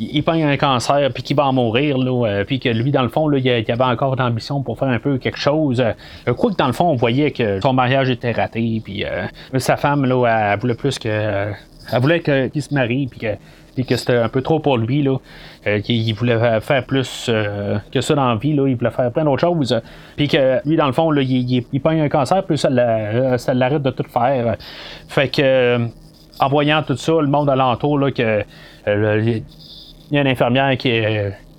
[0.01, 3.03] il, il un cancer, puis qu'il va en mourir, là, euh, puis que lui, dans
[3.03, 5.81] le fond, là, il, avait encore d'ambition pour faire un peu quelque chose.
[5.81, 9.27] Euh, quoi que dans le fond, on voyait que son mariage était raté, puis euh,
[9.57, 11.07] sa femme, là, elle, voulait plus que.
[11.07, 13.35] elle voulait qu'il se marie, puis que
[13.73, 15.15] puis que c'était un peu trop pour lui, là,
[15.83, 17.31] qu'il voulait faire plus
[17.89, 19.81] que ça dans la vie, là, il voulait faire plein d'autres choses,
[20.17, 23.91] puis que lui, dans le fond, là, il, il, un cancer, puis ça, l'arrête de
[23.91, 24.57] tout faire.
[25.07, 25.87] Fait que,
[26.41, 28.43] en voyant tout ça, le monde alentour, là, que
[30.12, 30.91] il y a une infirmière qui,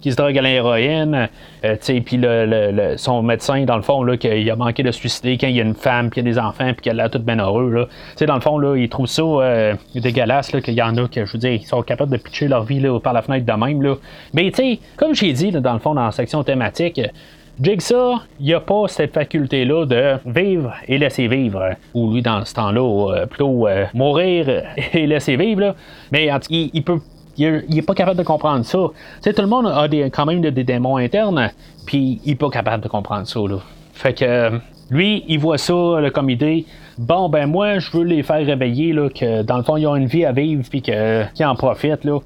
[0.03, 1.29] qui se drogue à l'héroïne,
[1.65, 5.47] euh, puis le, son médecin, dans le fond, là, qu'il a manqué de suicider quand
[5.47, 7.21] il y a une femme, puis il y a des enfants, puis qu'elle a tout
[7.21, 7.71] bien heureux.
[7.71, 8.27] Là.
[8.27, 11.37] Dans le fond, là, il trouve ça euh, dégueulasse, qu'il y en a que, je
[11.47, 13.81] ils sont capables de pitcher leur vie là, par la fenêtre de même.
[13.81, 13.95] Là.
[14.35, 17.01] Mais, tu sais, comme j'ai dit, dans le fond, dans la section thématique,
[17.61, 21.77] Jigsaw, il n'y a pas cette faculté-là de vivre et laisser vivre.
[21.95, 25.61] Ou lui, dans ce temps-là, euh, plutôt mourir et laisser vivre.
[25.61, 25.75] Là.
[26.11, 26.99] Mais il, il, peut
[27.37, 28.79] il n'est pas capable de comprendre ça.
[28.79, 31.51] tout le monde a quand même des, démons internes,
[31.87, 33.41] puis il n'est pas capable de comprendre ça.
[33.41, 33.59] Là.
[33.93, 36.67] Fait que lui, il voit ça comme idée.
[36.99, 39.97] Bon, ben moi, je veux les faire réveiller, là, que dans le fond, ils ont
[39.97, 42.05] une vie à vivre, puis qu'ils en profitent.
[42.05, 42.19] Là.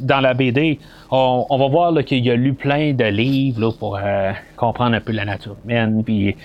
[0.00, 0.78] dans la BD,
[1.10, 5.24] on, va voir qu'il a lu plein de livres pour euh, comprendre un peu la
[5.24, 6.02] nature humaine.
[6.04, 6.36] Puis,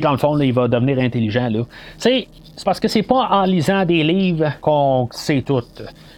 [0.00, 1.50] dans le fond, il va devenir intelligent.
[1.98, 2.28] C'est
[2.64, 5.62] parce que c'est pas en lisant des livres qu'on sait tout.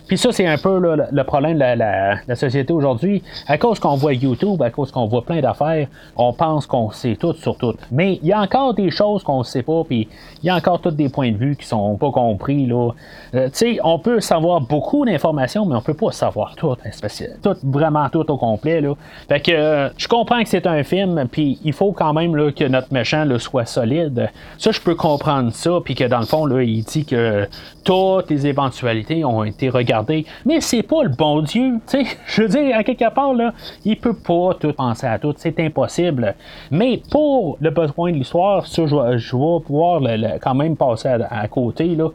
[0.07, 3.23] Puis ça, c'est un peu le problème de la, société aujourd'hui.
[3.49, 7.17] À cause qu'on voit YouTube, à cause qu'on voit plein d'affaires, on pense qu'on sait
[7.17, 7.75] tout sur tout.
[7.91, 10.09] Mais il y a encore des choses qu'on ne sait pas, puis
[10.43, 12.67] il y a encore tous des points de vue qui sont pas compris.
[12.67, 12.91] Là.
[13.35, 17.09] Euh, tu sais, on peut savoir beaucoup d'informations, mais on peut pas savoir tout, hein,
[17.43, 18.81] tout vraiment tout au complet.
[18.81, 18.95] Là.
[19.29, 22.65] Fait que euh, je comprends que c'est un film, puis il faut quand même que
[22.65, 24.31] notre méchant là, soit solide.
[24.59, 27.49] Ça, je peux comprendre ça, puis que dans le fond, là, il dit que
[27.83, 29.96] toutes les éventualités ont été regardées.
[30.45, 31.79] Mais c'est pas le bon Dieu.
[32.27, 33.53] je veux dire, à quelque part, là,
[33.85, 35.35] il peut pas tout penser à tout.
[35.37, 36.35] C'est impossible.
[36.71, 40.01] Mais pour le besoin de l'histoire, ça, je, je vais pouvoir
[40.41, 41.95] quand même passer à, côté.
[41.95, 42.09] Là.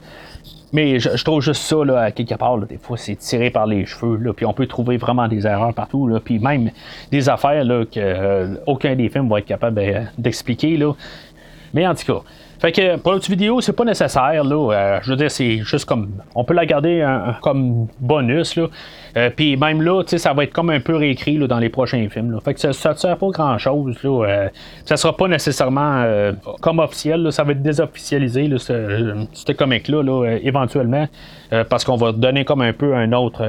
[0.74, 3.86] Mais je, trouve juste ça, là, à quelque part, des fois, c'est tiré par les
[3.86, 6.72] cheveux, là, puis on peut trouver vraiment des erreurs partout, là, puis même
[7.12, 9.82] des affaires là, que euh, aucun des films va être capable
[10.18, 10.78] d'expliquer.
[10.78, 10.94] Là.
[11.74, 12.22] Mais en tout cas,
[12.62, 14.44] fait que pour l'autre vidéo, c'est pas nécessaire.
[14.44, 16.12] Là, euh, je veux dire, c'est juste comme.
[16.36, 17.04] On peut la garder
[17.42, 18.56] comme bonus.
[18.56, 18.68] Là.
[19.18, 22.08] Euh, puis même là, ça va être comme un peu réécrit là, dans les prochains
[22.08, 22.32] films.
[22.32, 22.40] Là.
[22.40, 23.98] Fait que ça ne sert pas grand chose.
[24.04, 24.50] Là, euh,
[24.86, 26.06] ça sera pas nécessairement
[26.62, 27.32] comme officiel.
[27.32, 31.08] ça va être désofficialisé, là, ce, comic-là, là, éventuellement.
[31.68, 33.44] parce qu'on va donner comme un peu une autre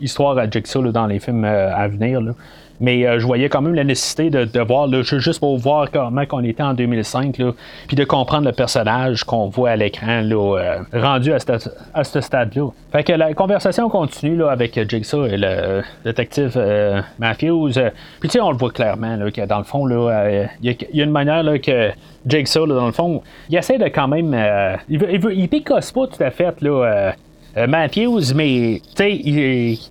[0.00, 2.22] histoire à Jigsaw dans les films à venir.
[2.22, 2.32] Là.
[2.80, 6.22] Mais euh, je voyais quand même la nécessité de, voir, là, juste pour voir comment
[6.32, 7.40] on était en 2005,
[7.86, 12.68] puis de comprendre le personnage qu'on voit à l'écran euh, rendu à, ce stade-là.
[12.92, 17.72] Fait que la conversation continue là, avec Jigsaw et le détective euh, Matthews.
[18.20, 21.04] puis tu sais, on le voit clairement là, que dans le fond, il y, a
[21.04, 21.90] une manière là, que
[22.26, 24.36] Jigsaw, dans le fond, il essaie de quand même.
[24.88, 27.12] il, veut, il, pas tout à fait là,
[27.56, 28.80] euh, Matthews, mais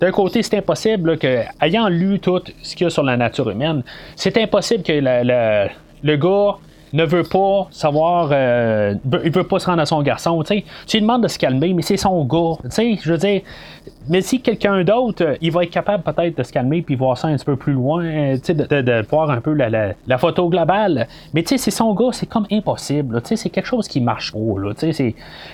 [0.00, 3.50] d'un côté, c'est impossible que, ayant lu tout ce qu'il y a sur la nature
[3.50, 3.82] humaine,
[4.16, 6.58] c'est impossible que le gars
[6.94, 10.42] ne veut pas savoir, euh, il veut pas se rendre à son garçon.
[10.44, 12.54] Tu lui demandes de se calmer, mais c'est son gars.
[12.64, 13.42] Je veux dire,
[14.08, 17.26] mais si quelqu'un d'autre, il va être capable peut-être de se calmer puis voir ça
[17.28, 21.08] un petit peu plus loin, de, de, de, voir un peu la, la, photo globale.
[21.32, 23.20] Mais tu sais, c'est son gars, c'est comme impossible.
[23.24, 24.38] C'est quelque chose qui marche pas.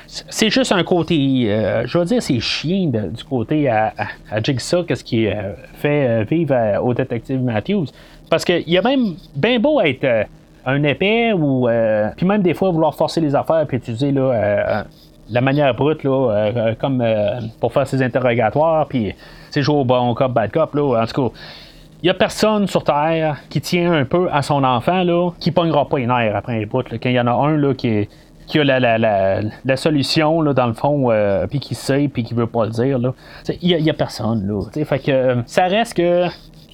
[0.06, 3.94] C'est juste un côté, euh, je veux dire, c'est chien du côté à,
[4.30, 7.86] à, Jigsaw, qu'est-ce qui euh, fait vivre au détective Matthews.
[8.28, 10.26] Parce qu'il y a même bien beau être
[10.66, 14.22] un épais ou euh, puis même des fois vouloir forcer les affaires puis utiliser là,
[14.22, 14.82] euh,
[15.30, 17.04] la manière brute là, euh, comme
[17.60, 19.14] pour faire ses interrogatoires puis
[19.50, 21.36] c'est jouer au bon cop bad cop là en tout cas
[22.02, 25.50] il n'y a personne sur Terre qui tient un peu à son enfant, là, qui
[25.50, 26.82] pognera pas une air après un bout.
[26.82, 28.08] Quand il y en a un là, qui,
[28.46, 31.10] qui a la, la, la, solution, là, dans le fond,
[31.50, 32.98] puis qui sait, puis qui veut pas le dire,
[33.60, 34.48] il n'y a, a, personne.
[34.48, 36.24] Là, fait que, ça reste que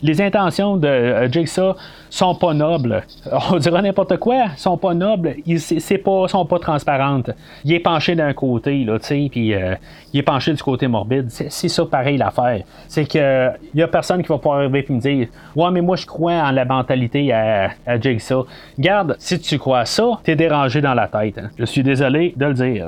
[0.02, 1.74] les intentions de euh, Jigsaw
[2.10, 3.02] sont pas nobles.
[3.52, 7.30] On dirait n'importe quoi, sont pas nobles, ils c'est pas, sont pas transparentes.
[7.64, 9.74] Il est penché d'un côté, là, puis euh,
[10.12, 11.30] il est penché du côté morbide.
[11.30, 12.62] C'est ça pareil l'affaire.
[12.88, 15.80] C'est que il y a personne qui va pouvoir arriver et me dire Ouais, mais
[15.80, 18.46] moi je crois en la mentalité à, Jigsaw.
[18.78, 21.38] Garde, si tu crois ça, t'es dérangé dans la tête.
[21.38, 21.50] Hein.
[21.58, 22.86] Je suis désolé de le dire.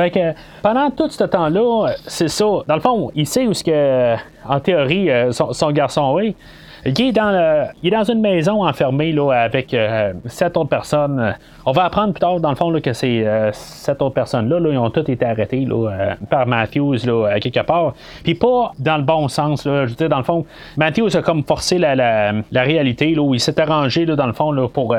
[0.00, 0.32] Fait que
[0.62, 2.46] pendant tout ce temps-là, c'est ça.
[2.66, 4.16] Dans le fond, il sait où ce que,
[4.48, 6.34] en théorie, euh, son, garçon est.
[6.84, 11.34] Il est, dans il est dans une maison enfermée là, avec euh, sept autres personnes.
[11.66, 14.78] On va apprendre plus tard, dans le fond, que ces euh, sept autres personnes-là, ils
[14.78, 17.94] ont toutes été arrêtées là, par Matthews là, quelque part.
[18.22, 19.64] Puis pas dans le bon sens.
[19.64, 24.06] Je veux dire, dans le fond, Matthews a comme forcé la, réalité il s'est arrangé
[24.06, 24.94] dans le fond pour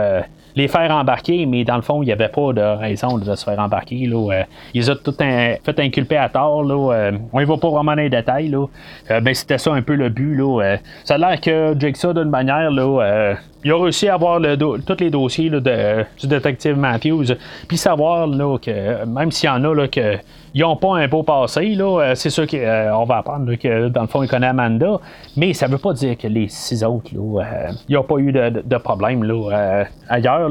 [0.56, 3.44] les faire embarquer, mais dans le fond, il n'y avait pas de raison de se
[3.44, 4.10] faire embarquer.
[4.12, 6.66] Euh, ils ont tout fait inculper à tort.
[6.70, 8.54] Euh, on ne va pas vraiment dans les détails.
[8.54, 10.36] Euh, ben, c'était ça un peu le but.
[10.36, 10.78] Là.
[11.04, 15.10] ça a l'air que Jigsaw, d'une manière, là, il a réussi à avoir tous les
[15.10, 17.26] dossiers là, de, du détective Matthews,
[17.68, 20.18] puis savoir là, que même s'il y en a là, que
[20.54, 24.08] ils n'ont pas un beau passé, là, c'est sûr qu'on va apprendre que dans le
[24.08, 25.00] fond, il connaît Amanda,
[25.38, 28.32] mais ça ne veut pas dire que les six autres, là, ils n'ont pas eu
[28.32, 30.50] de, problème là, ailleurs.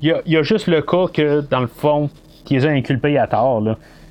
[0.00, 2.08] Il, y a, juste le cas que, dans le fond,
[2.44, 3.62] qu'ils les a inculpés à tort.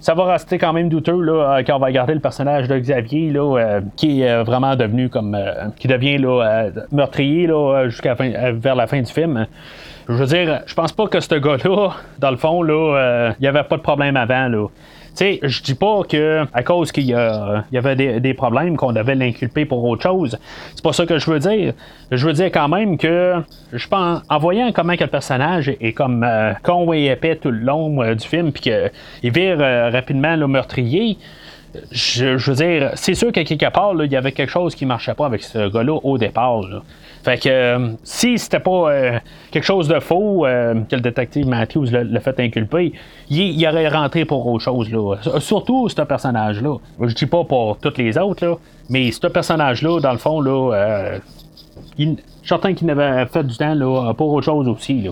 [0.02, 2.76] Ça va rester quand même douteux là, euh, quand on va regarder le personnage de
[2.80, 5.38] Xavier, là, euh, qui est euh, vraiment devenu comme.
[5.78, 9.46] qui devient là, meurtrier là, jusqu'à vers la fin du film.
[10.10, 13.48] Je veux dire, je pense pas que ce gars-là, dans le fond, là, il n'y
[13.48, 14.48] avait pas de problème avant.
[14.48, 14.68] Là.
[15.14, 19.66] Sais, je dis pas que à cause qu'il y, avait des, problèmes qu'on devait l'inculper
[19.66, 20.38] pour autre chose.
[20.74, 21.74] C'est pas ça que je veux dire.
[22.12, 23.36] Je veux dire quand même que
[23.74, 26.26] je pense en voyant comment que le personnage est comme
[26.64, 30.48] con et épais tout le long euh, du film puis qu'il vire euh, rapidement le
[30.48, 31.18] meurtrier.
[31.92, 35.14] je, veux dire, c'est sûr qu'à quelque part, il y avait quelque chose qui marchait
[35.14, 36.64] pas avec ce gars-là au départ.
[37.24, 39.20] Fait que euh, si c'était pas euh,
[39.52, 42.94] quelque chose de faux euh, que le détective Matthews l'a fait inculper,
[43.30, 44.92] il, aurait rentré pour autre chose.
[44.92, 45.18] Là.
[45.40, 46.78] Surtout ce personnage-là.
[47.00, 48.56] Je dis pas pour tous les autres, là,
[48.90, 51.20] mais ce personnage-là, dans le fond, là,
[51.98, 55.02] il, je suis certain qu'il n'avait fait du temps là, pour autre chose aussi.
[55.02, 55.12] Là.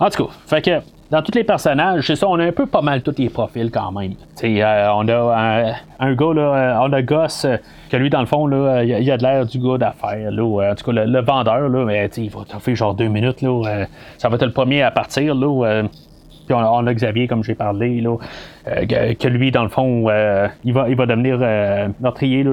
[0.00, 0.70] En tout cas, fait que
[1.12, 3.70] dans tous les personnages, c'est ça, on a un peu pas mal tous les profils
[3.70, 4.14] quand même.
[4.42, 7.58] Euh, on a un, gars, là, euh, on a Goss, euh,
[7.90, 10.32] que lui, dans le fond, là, il a de l'air du gars d'affaires.
[10.32, 13.42] en tout cas, le, vendeur, mais, il va faire genre deux minutes.
[13.42, 13.84] Là,
[14.16, 15.34] ça va être le premier à partir.
[15.34, 15.82] Là,
[16.46, 18.16] puis on, a Xavier, comme j'ai parlé, là,
[18.64, 20.08] que, lui, dans le fond,
[20.64, 21.38] il, va, il va devenir
[22.00, 22.44] meurtrier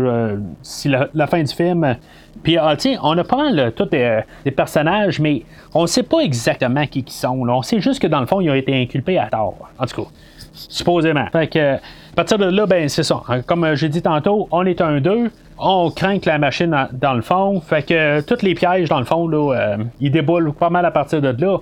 [0.62, 1.95] si la, fin du film.
[2.43, 6.99] Puis, ah, on a pas mal tous des personnages, mais on sait pas exactement qui
[6.99, 7.47] ils sont.
[7.47, 9.69] On sait juste que dans le fond, ils ont été inculpés à tort.
[9.78, 10.10] En tout cas,
[10.54, 11.25] supposément.
[11.32, 13.21] Fait que, à partir de là, ben c'est ça.
[13.45, 15.32] Comme j'ai dit tantôt, on est un 2.
[15.58, 17.62] On craint que la machine dans le fond.
[17.62, 20.91] Fait que tous les pièges, dans le fond, là, euh, ils déboulent pas mal à
[20.91, 21.58] partir de là.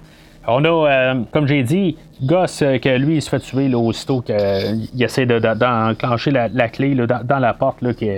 [0.50, 3.78] On a, euh, comme j'ai dit, Goss, euh, que lui, il se fait tuer là,
[3.78, 8.10] aussitôt qu'il essaie d'enclencher la, clé dans, la porte là, qui,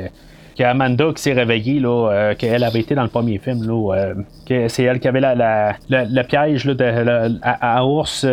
[0.64, 4.14] Amanda qui s'est réveillée, là, euh, qu'elle avait été dans le premier film, là,
[4.48, 8.24] que c'est elle qui avait la, piège là, de, à, ours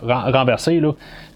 [0.00, 0.78] renversé.
[0.78, 0.92] Là.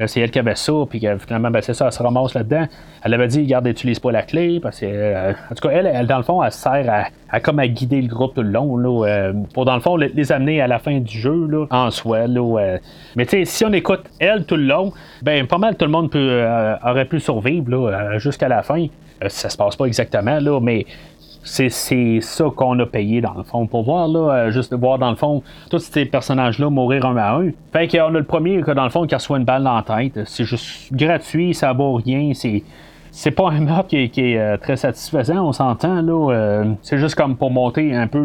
[0.07, 2.67] C'est elle qui avait ça, puis finalement, ben, c'est ça, elle se ramasse là-dedans.
[3.03, 6.07] Elle avait dit, regarde, n'utilise pas la clé, parce que, en tout cas, elle, elle,
[6.07, 7.07] dans le fond, elle sert à,
[7.41, 10.61] comme à guider le groupe tout le long, là, pour dans le fond les, amener
[10.61, 12.27] à la fin du jeu, là, en soi.
[12.27, 12.79] Là,
[13.17, 14.93] mais tu sais, si on écoute elle tout le long,
[15.23, 16.45] ben pas mal tout le monde peut,
[16.85, 18.87] aurait pu survivre là, jusqu'à la fin.
[19.23, 20.87] Euh, ça se passe pas exactement, là, mais
[21.45, 21.69] c'est,
[22.21, 25.17] ça qu'on a payé dans le fond pour voir là, euh, juste voir dans le
[25.17, 27.51] fond tous ces personnages là mourir un à un.
[27.73, 29.83] Fait qu'on a le premier que dans le fond qui reçoit une balle dans la
[29.83, 30.27] tête.
[30.27, 32.63] C'est juste gratuit, ça vaut rien, c'est
[33.17, 36.65] c'est pas un meurtre qui, est euh, très satisfaisant, on s'entend là.
[36.83, 38.25] c'est juste comme pour montrer un peu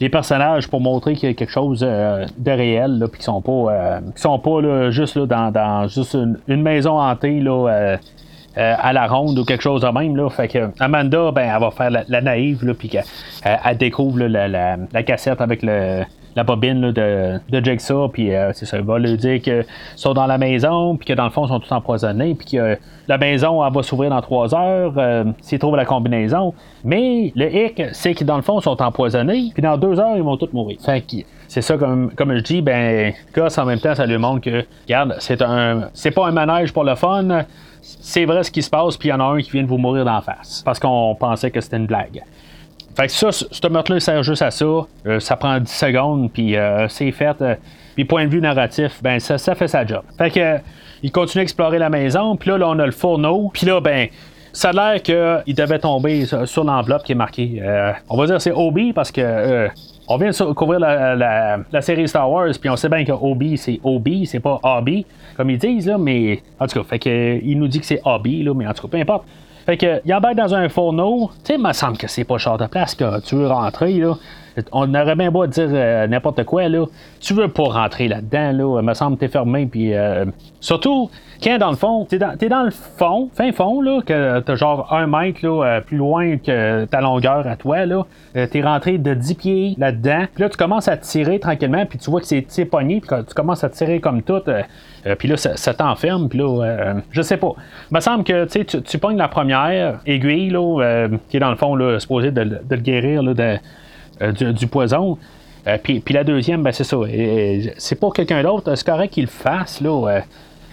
[0.00, 4.00] les personnages pour montrer qu'il y a quelque chose de réel puis qu'ils sont pas
[4.16, 6.16] sont pas juste là, dans, dans juste
[6.48, 7.96] une, maison hantée là
[8.58, 10.16] euh, à la ronde ou quelque chose de même.
[10.16, 10.28] Là.
[10.28, 12.90] Fait que Amanda, ben, elle va faire la, naïve, puis
[13.44, 16.02] elle découvre la, cassette avec le,
[16.36, 19.64] la bobine de, de Jigsaw, puis euh, c'est ça, il va lui dire qu'ils
[19.96, 22.78] sont dans la maison, puis que dans le fond, ils sont tous empoisonnés, puis que
[23.08, 26.54] la maison, elle va s'ouvrir dans trois heures euh, s'ils trouvent la combinaison.
[26.84, 30.22] Mais le hic, c'est qu'ils dans le fond, sont empoisonnés, puis dans deux heures, ils
[30.22, 30.78] vont tous mourir.
[30.84, 31.16] Fait que
[31.48, 34.64] c'est ça, comme, comme je dis, ben, Goss, en même temps, ça lui montre que,
[34.84, 37.44] regarde, c'est un, c'est pas un manège pour le fun,
[37.82, 39.68] c'est vrai ce qui se passe, puis il y en a un qui vient de
[39.68, 40.62] vous mourir d'en face.
[40.64, 42.22] Parce qu'on pensait que c'était une blague.
[42.96, 44.64] Fait que ça, ce meurtre-là sert juste à ça.
[44.64, 47.40] Euh, ça prend 10 secondes, puis euh, c'est fait.
[47.40, 47.54] Euh,
[47.94, 50.02] puis point de vue narratif, ben ça, fait sa job.
[50.18, 50.58] Fait que
[51.02, 54.08] il continue à explorer la maison, puis là, on a le fourneau, puis là, ben.
[54.52, 57.62] Ça a l'air qu'il devait tomber sur, l'enveloppe qui est marquée.
[58.08, 59.68] on va dire c'est Obi parce que
[60.08, 63.78] on vient de couvrir la, série Star Wars, puis on sait bien que Obi, c'est
[63.84, 67.56] Obi, c'est pas Hobby, comme ils disent, là, mais en tout cas, fait que, il
[67.56, 69.24] nous dit que c'est Hobby, là, mais en tout cas, peu importe.
[69.66, 72.38] Fait que, il embarque dans un fourneau, tu sais, il me semble que c'est pas
[72.38, 74.16] cher de place que tu veux rentrer, là.
[74.72, 76.84] On aurait bien beau dire euh, n'importe quoi, là.
[77.20, 78.80] Tu veux pas rentrer là-dedans, là.
[78.80, 80.24] Il me semble que t'es fermé, puis euh,
[80.60, 81.10] surtout,
[81.42, 84.54] quand dans le fond, t'es dans, es dans le fond, fin fond, là, que t'as
[84.56, 88.06] genre un mètre là, euh, plus loin que ta longueur à toi, là.
[88.36, 90.26] Euh, t'es rentré de 10 pieds là-dedans.
[90.34, 93.34] Puis là, tu commences à tirer tranquillement, puis tu vois que c'est pogné, puis tu
[93.34, 94.42] commences à tirer comme tout.
[94.48, 97.54] Euh, puis là, ça, t'enferme, puis là, je sais pas.
[97.90, 101.56] Il me semble que tu, tu pognes la première aiguille, là, qui est dans le
[101.56, 103.58] fond, là, supposé de, le guérir là,
[104.32, 105.16] du, poison.
[105.82, 106.98] puis, puis, la deuxième, ben, c'est ça.
[107.78, 108.74] c'est pour quelqu'un d'autre.
[108.74, 109.80] C'est correct qu'il le fasse.
[109.80, 110.20] Là,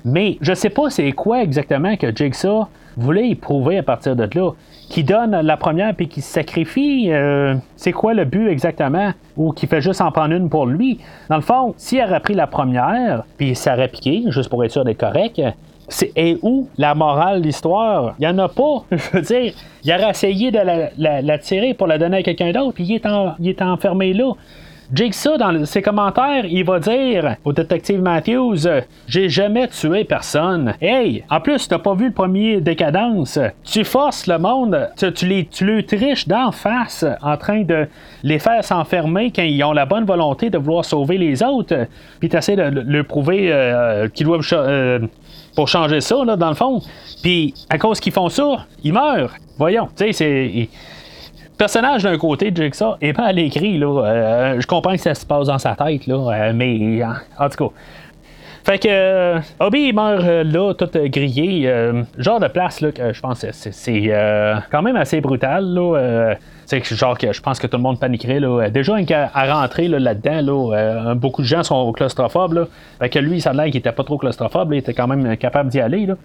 [0.07, 4.27] mais je sais pas c'est quoi exactement que Jigsaw voulait y prouver à partir de
[4.33, 4.51] là.
[4.89, 9.11] Qui donne la première puis qui se sacrifie, euh, c'est quoi le but exactement?
[9.35, 10.99] Ou qui fait juste en prendre une pour lui?
[11.29, 14.71] Dans le fond, s'il aurait pris la première, puis ça aurait piqué, juste pour être
[14.71, 15.41] sûr d'être correct,
[15.89, 18.15] c'est et où la morale de l'histoire?
[18.19, 18.83] Il n'y en a pas.
[18.91, 20.59] Je veux dire, il aurait essayé de
[20.97, 23.01] la, tirer pour la donner à quelqu'un d'autre, puis il
[23.39, 24.31] il est enfermé là.
[24.93, 28.67] Jigsaw, dans ses commentaires, il va dire au détective Matthews
[29.07, 30.73] J'ai jamais tué personne.
[30.79, 33.37] Hey, en plus, t'as pas vu le premier décadence.
[33.63, 37.87] Tu forces le monde, tu, les, tu le triches d'en face en train de
[38.23, 41.87] les faire s'enfermer quand ils ont la bonne volonté de vouloir sauver les autres.
[42.19, 44.47] Puis tu essaies de le prouver euh, qu'ils doivent.
[44.53, 44.99] Euh,
[45.57, 46.83] pour changer ça, là, dans le fond.
[47.23, 49.33] Puis, à cause qu'ils font ça, ils meurent.
[49.57, 50.69] Voyons, tu sais, c'est
[51.57, 53.77] personnage d'un côté Jigsaw est pas à l'écrit.
[53.77, 54.03] Là.
[54.05, 57.01] Euh, je comprends que ça se passe dans sa tête, là, euh, mais
[57.39, 57.75] en, tout cas.
[58.63, 61.71] Fait que Obi meurt là, tout grillé.
[62.17, 64.11] genre de place là, que je pense que c'est
[64.69, 65.63] quand même assez brutal.
[65.63, 68.41] Là, c'est genre que je pense que tout le monde paniquerait.
[68.41, 68.69] Là.
[68.69, 68.97] Déjà,
[69.33, 72.53] à rentrer là, dedans là, beaucoup de gens sont claustrophobes.
[72.53, 72.67] Là.
[72.99, 74.73] Fait que lui, ça a l'air qu'il était pas trop claustrophobe.
[74.73, 76.05] il était quand même capable d'y aller.
[76.05, 76.15] Là.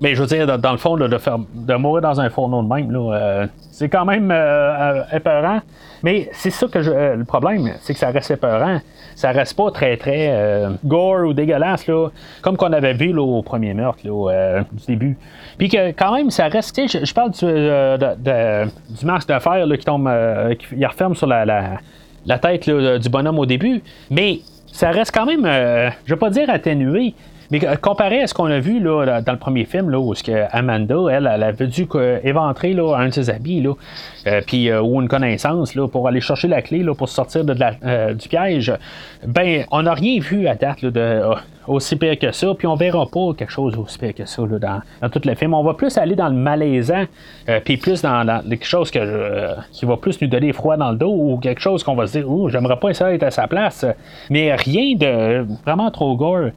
[0.00, 3.46] Mais je veux dire, dans, le fond, de, mourir dans un fourneau de même, euh,
[3.70, 5.60] c'est quand même euh, euh, épeurant.
[6.02, 8.80] Mais c'est ça que je, le problème, c'est que ça reste épeurant.
[9.14, 11.86] Ça reste pas très, très gore ou dégueulasse,
[12.42, 15.16] comme qu'on avait vu au premier meurtre du début.
[15.56, 16.76] Puis que quand même, ça reste.
[16.76, 20.10] Je, je parle du, masque de fer qui tombe,
[20.58, 21.78] qui referme sur la,
[22.42, 23.82] tête du bonhomme au début.
[24.10, 25.46] Mais ça reste quand même,
[26.04, 27.14] je vais pas dire atténué,
[27.50, 30.14] mais comparé à ce qu'on a vu là, dans le premier film, là, où
[30.50, 31.86] Amanda, elle, elle avait dû
[32.22, 33.74] éventrer là, un de ses habits, là,
[34.26, 37.44] euh, puis, euh, ou une connaissance là, pour aller chercher la clé là, pour sortir
[37.44, 38.72] de euh, du piège,
[39.26, 41.22] ben, on n'a rien vu à date de,
[41.66, 44.58] aussi pire que ça, puis on verra pas quelque chose aussi pire que ça là,
[44.58, 45.54] dans, dans tout le film.
[45.54, 47.04] On va plus aller dans le malaisant,
[47.64, 51.38] puis plus dans, quelque chose qui va plus nous donner froid dans le dos, ou
[51.38, 53.84] quelque chose qu'on va se dire, oh, j'aimerais pas essayer d'être à sa place,
[54.30, 56.50] mais rien de vraiment trop gore.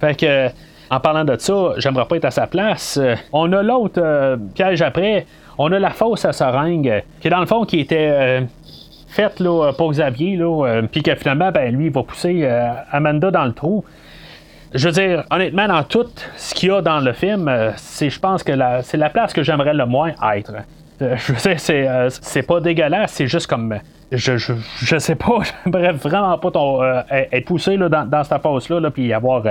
[0.00, 0.48] Fait que,
[0.90, 2.98] en parlant de ça, j'aimerais pas être à sa place.
[3.00, 5.26] Euh, on a l'autre euh, piège après.
[5.58, 8.40] On a la fausse à seringue, qui est dans le fond qui était euh,
[9.08, 10.38] faite là, pour Xavier,
[10.90, 12.44] puis que finalement, ben, lui, il va pousser
[12.90, 13.84] Amanda dans le trou.
[14.74, 18.18] Je veux dire, honnêtement, dans tout ce qu'il y a dans le film, c'est, je
[18.18, 20.54] pense que c'est la place que j'aimerais le moins être.
[21.00, 23.78] je veux dire, c'est pas dégueulasse, c'est juste comme
[24.12, 28.90] je, sais pas, j'aimerais vraiment pas ton, euh, être poussé là, dans, cette passe-là, là,
[28.90, 29.42] puis avoir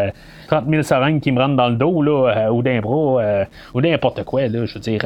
[0.47, 3.45] 30 000 seringues qui me rentrent dans le dos, là, euh, ou d'un bras, euh,
[3.73, 5.01] ou n'importe quoi, là, je veux dire.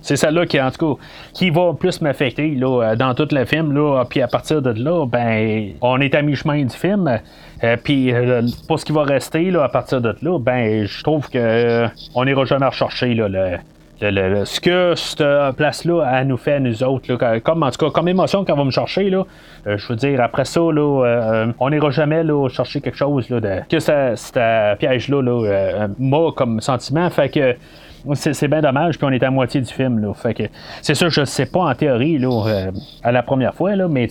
[0.00, 1.02] c'est celle-là qui, en tout cas,
[1.32, 5.06] qui va plus m'affecter là, dans tout le film, là, puis à partir de là,
[5.06, 7.20] ben, on est à mi-chemin du film.
[7.84, 8.12] puis
[8.66, 12.24] pour ce qui va rester là, à partir de là, ben je trouve que on
[12.24, 13.58] n'ira jamais rechercher là,
[14.00, 18.08] ce que cette place-là elle nous fait à nous autres, comme en tout cas comme
[18.08, 19.24] émotion quand on va me chercher, là,
[19.66, 23.28] euh, je veux dire, après ça, là, euh, on n'ira jamais là, chercher quelque chose
[23.30, 27.08] là, de, que ce piège-là là, moi comme sentiment.
[27.10, 27.56] Fait que
[28.14, 30.00] c'est bien dommage, puis on est à moitié du film.
[30.00, 30.12] Là.
[30.14, 30.42] Fait que
[30.80, 32.70] c'est sûr, je ne sais pas en théorie là, euh,
[33.02, 34.08] à la première fois, là, mais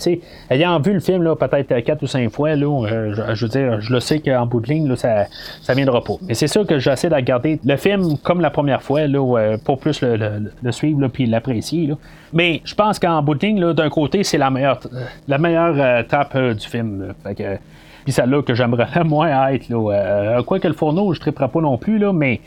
[0.50, 3.92] ayant vu le film peut-être quatre ou cinq fois, là, euh, je, veux dire, je
[3.92, 5.26] le sais qu'en bout de ligne, là, ça
[5.68, 6.14] ne viendra pas.
[6.22, 9.56] Mais c'est sûr que j'essaie de regarder le film comme la première fois là, euh,
[9.62, 11.90] pour plus le, suivre puis l'apprécier.
[12.32, 14.80] Mais je pense qu'en bout de ligne, d'un côté, c'est la meilleure
[15.28, 17.12] la meilleure tape du film.
[17.22, 17.58] Fait que,
[18.04, 19.68] puis celle-là que j'aimerais moins être.
[19.68, 22.40] Là, quoi que le fourneau, je ne pas non plus, là, mais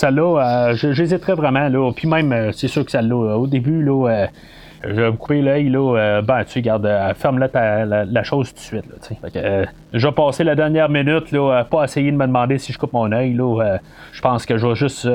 [0.00, 1.68] celle-là, euh, j'hésiterais vraiment.
[1.68, 1.92] Là.
[1.94, 4.26] Puis même, euh, c'est sûr que celle-là, au début, là, euh,
[4.82, 8.84] je vais me couper l'œil, ben, tu garde, ferme-la la, chose tout de suite.
[8.86, 12.72] Là, fait je vais passer la dernière minute, là, pas essayer de me demander si
[12.72, 13.36] je coupe mon œil.
[14.12, 15.06] Je pense que je vais juste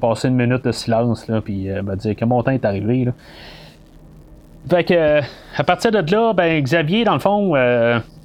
[0.00, 3.04] passer une minute de silence, là, puis me dire que mon temps est arrivé.
[3.04, 3.12] Là.
[4.70, 7.54] Fait que, à partir de là, ben, Xavier, dans le fond,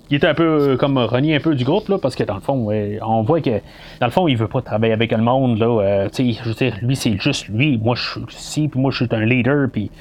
[0.10, 2.36] il est un peu euh, comme renié un peu du groupe, là, parce que dans
[2.36, 3.62] le fond, on voit que
[4.00, 5.60] dans le fond, il veut pas travailler avec le monde.
[5.60, 7.78] Là, euh, je veux dire, lui, c'est juste lui.
[7.78, 9.92] Moi, je suis ici, puis moi, je suis un leader, puis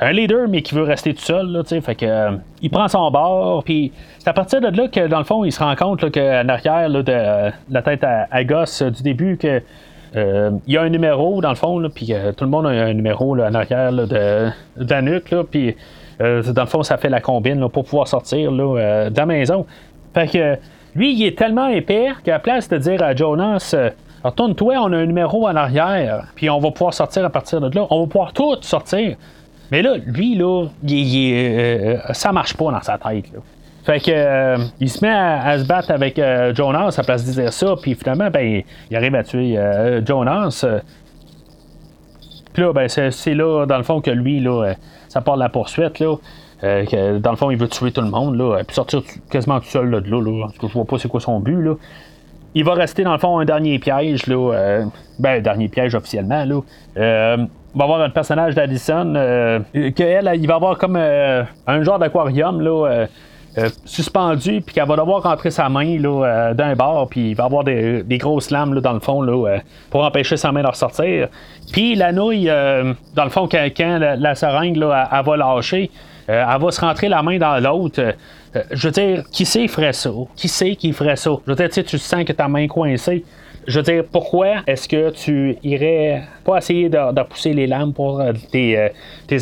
[0.00, 3.10] un leader, mais qui veut rester tout seul, là, fait que, euh, il prend son
[3.10, 6.10] bord, puis c'est à partir de là que, dans le fond, il se rend compte
[6.12, 9.62] qu'en arrière là, de la tête à, gosse du début, que
[10.14, 13.34] il y a un numéro, dans le fond, puis tout le monde a un numéro
[13.34, 15.72] là, en arrière de, de, la nuque, puis euh,
[16.18, 19.66] dans le fond, ça fait la combine pour pouvoir sortir euh, de la maison.
[20.14, 20.56] Fait que
[20.94, 23.90] lui, il est tellement épais qu'à la place de dire à Jonas, euh,
[24.24, 27.74] retourne-toi, on a un numéro en arrière, puis on va pouvoir sortir à partir de
[27.74, 27.86] là.
[27.90, 29.16] On va pouvoir tout sortir.
[29.70, 33.26] Mais là, lui, là, il, ça marche pas dans sa tête.
[33.84, 36.20] Fait que il se met à, se battre avec
[36.54, 39.58] Jonas à place de dire ça, puis finalement, ben, il arrive à tuer
[40.04, 40.64] Jonas.
[42.56, 44.74] Là, ben, c'est là, dans le fond, que lui, là,
[45.08, 46.16] ça part de la poursuite, là.
[46.64, 49.66] Euh, dans le fond, il veut tuer tout le monde, là, puis sortir quasiment tout
[49.66, 50.20] seul de là.
[50.20, 50.48] là.
[50.60, 51.60] je vois pas c'est quoi son but.
[51.60, 51.74] Là.
[52.54, 54.26] Il va rester, dans le fond, un dernier piège.
[54.26, 54.84] Là, euh,
[55.18, 56.44] ben, dernier piège officiellement.
[56.44, 56.60] Là.
[56.96, 57.36] Euh,
[57.74, 59.12] il va avoir un personnage d'Addison.
[59.14, 59.60] Euh,
[59.94, 62.62] qu'elle, il va avoir comme un genre d'aquarium.
[62.62, 63.06] là
[63.84, 67.64] suspendu, puis qu'elle va devoir rentrer sa main là, d'un bord, puis il va avoir
[67.64, 69.58] des, grosses lames là, dans le fond là,
[69.90, 71.28] pour empêcher sa main de ressortir.
[71.72, 75.90] Puis la nouille, euh, dans le fond, quand, la, seringue là, elle, va lâcher,
[76.28, 78.00] euh, elle va se rentrer la main dans l'autre.
[78.00, 78.12] Euh,
[78.70, 80.10] je veux dire, qui sait ferait ça?
[80.34, 81.30] Qui sait qui ferait ça?
[81.46, 83.24] Je veux dire, tu sens que ta main coincée.
[83.66, 88.22] Je veux dire, pourquoi est-ce que tu irais pas essayer de, pousser les lames pour
[88.50, 88.90] tes,
[89.26, 89.38] tes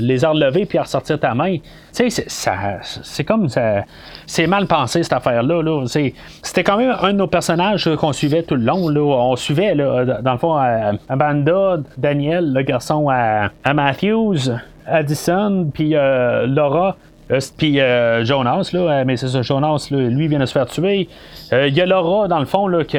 [0.00, 1.56] les arts levés puis à ressortir ta main?
[1.94, 3.84] Tu sais, c'est comme ça.
[4.26, 5.62] C'est mal pensé cette affaire-là.
[5.62, 5.84] Là.
[5.86, 8.88] C'était quand même un de nos personnages qu'on suivait tout le long.
[8.88, 9.00] Là.
[9.00, 10.56] On suivait, là, dans le fond,
[11.08, 14.50] Amanda, Daniel, le garçon à, Matthews,
[14.86, 16.96] Addison, puis Laura.
[17.30, 20.66] Euh, puis euh, Jonas, là, euh, mais c'est ça, Jonas, lui vient de se faire
[20.66, 21.08] tuer.
[21.52, 22.98] Il y a Laura, dans le fond, là, que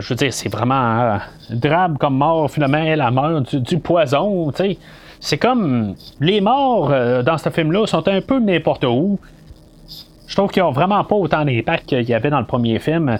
[0.00, 1.18] je veux dire, c'est vraiment
[1.50, 4.78] drabe comme mort, finalement, elle a meurt du, poison, tu sais.
[5.20, 5.94] C'est comme.
[6.20, 6.92] Les morts
[7.24, 9.18] dans ce film-là sont un peu n'importe où.
[10.26, 13.16] Je trouve qu'ils n'ont vraiment pas autant d'impact qu'il y avait dans le premier film.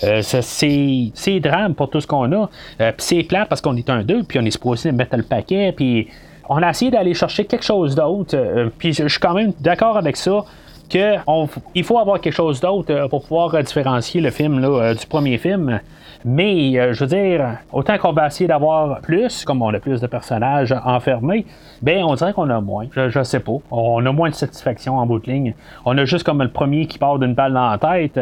[0.00, 2.48] c'est drame pour tout ce qu'on a.
[2.78, 5.72] puis c'est plat parce qu'on est un deux, puis on est supposé mettre le paquet,
[5.74, 6.08] puis
[6.48, 8.36] on a essayé d'aller chercher quelque chose d'autre.
[8.36, 10.44] Euh, puis je suis quand même d'accord avec ça
[10.88, 15.38] qu'il faut avoir quelque chose d'autre euh, pour pouvoir différencier le film euh, du premier
[15.38, 15.80] film.
[16.24, 20.00] Mais, euh, je veux dire, autant qu'on va essayer d'avoir plus, comme on a plus
[20.00, 21.46] de personnages enfermés,
[21.82, 22.86] ben on dirait qu'on a moins.
[22.92, 23.56] Je, sais pas.
[23.70, 25.54] On a moins de satisfaction en bout de ligne.
[25.84, 28.18] On a juste comme le premier qui part d'une balle dans la tête.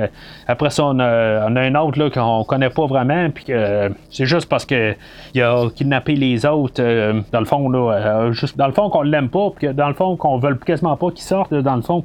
[0.48, 3.46] Après ça, on a, un autre là, qu'on connaît pas vraiment, puis
[4.10, 4.94] c'est juste parce que
[5.34, 6.82] il a kidnappé les autres,
[7.30, 10.16] dans le fond, là, juste dans le fond qu'on l'aime pas, puis dans le fond
[10.16, 12.04] qu'on veut quasiment pas qu'il sorte, dans le fond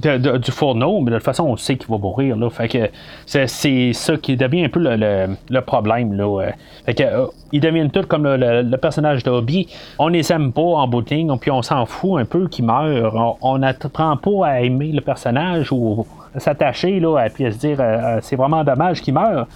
[0.00, 2.36] du fourneau, mais de toute façon, on sait qu'il va mourir.
[2.36, 2.50] Là.
[2.50, 2.90] Fait que
[3.26, 6.14] c'est, ça qui devient un peu le, problème.
[6.14, 6.50] Là.
[6.86, 9.68] Fait que, euh, ils deviennent tous comme le, personnage d'Obi.
[9.98, 13.36] On les aime pas en bout de puis on s'en fout un peu qu'ils meurent.
[13.42, 18.18] On n'apprend pas à aimer le personnage ou s'attacher là, puis se dire euh, euh,
[18.22, 19.46] c'est vraiment dommage qu'il meure.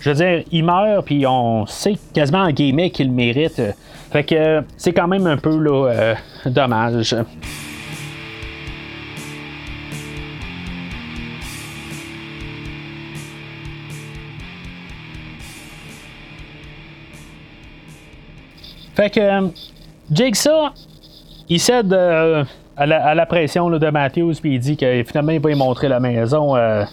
[0.00, 3.60] Je veux dire, il meurt, puis on sait quasiment en guillemets qu'il mérite.
[4.12, 6.14] Fait que c'est quand même un peu là,
[6.46, 7.16] dommage.
[18.98, 19.46] Fait que euh,
[20.10, 20.70] Jigsaw,
[21.48, 22.42] il cède euh,
[22.76, 22.84] à,
[23.14, 26.56] la, pression de Matthews, puis il dit que finalement il va lui montrer la maison.
[26.56, 26.84] Euh,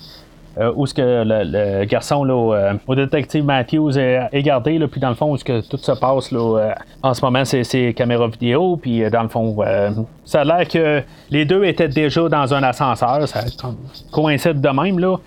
[0.73, 5.15] où ce que le, garçon là, au détective Matthews est, gardé, là, puis dans le
[5.15, 9.01] fond, où ce que tout se passe là, en ce moment, c'est caméras vidéo, puis
[9.11, 9.57] dans le fond,
[10.25, 13.41] ça a l'air que les deux étaient déjà dans un ascenseur, ça
[14.11, 15.17] coïncide de même, là,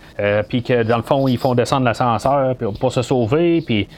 [0.49, 3.89] puis que dans le fond, ils font descendre l'ascenseur pour se sauver, puis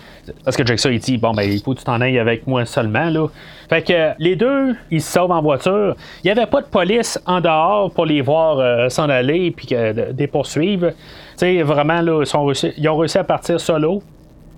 [0.44, 2.64] parce que Jackson, il dit, bon, ben, il faut que tu t'en ailles avec moi
[2.66, 3.26] seulement, là.
[3.68, 5.96] Fait que les deux, ils se sauvent en voiture.
[6.22, 9.68] Il n'y avait pas de police en dehors pour les voir s'en aller, puis
[10.12, 10.92] des poursuivre
[11.62, 14.02] vraiment, là, ils, ont réussi à partir solo.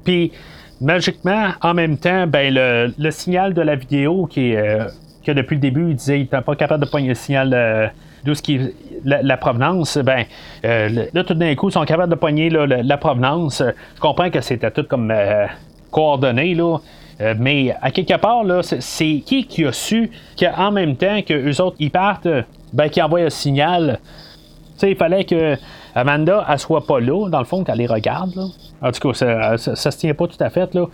[0.04, 0.32] Puis,
[0.80, 2.52] magiquement, en même temps, ben,
[2.98, 4.84] le, signal de la vidéo qui euh,
[5.24, 7.86] que depuis le début, il disait qu'il n'était pas capable de pogner le signal euh,
[8.24, 8.60] d'où ce qui
[9.04, 10.24] la, provenance, ben
[10.64, 13.62] euh, là tout d'un coup ils sont capables de pogner la, provenance.
[13.96, 15.12] Je comprends que c'était tout comme
[15.90, 16.78] coordonné là.
[17.36, 21.60] mais à quelque part, là, c'est qui qui a su qu'en même temps que eux
[21.60, 22.28] autres ils partent,
[22.72, 23.98] ben, qui envoient un signal?
[24.88, 25.56] il fallait que
[25.94, 28.34] Amanda, elle soit pas là, dans le fond, qu'elle les regarde.
[28.80, 30.74] En tout cas, ça, ça, se tient pas tout à fait.
[30.74, 30.86] Là.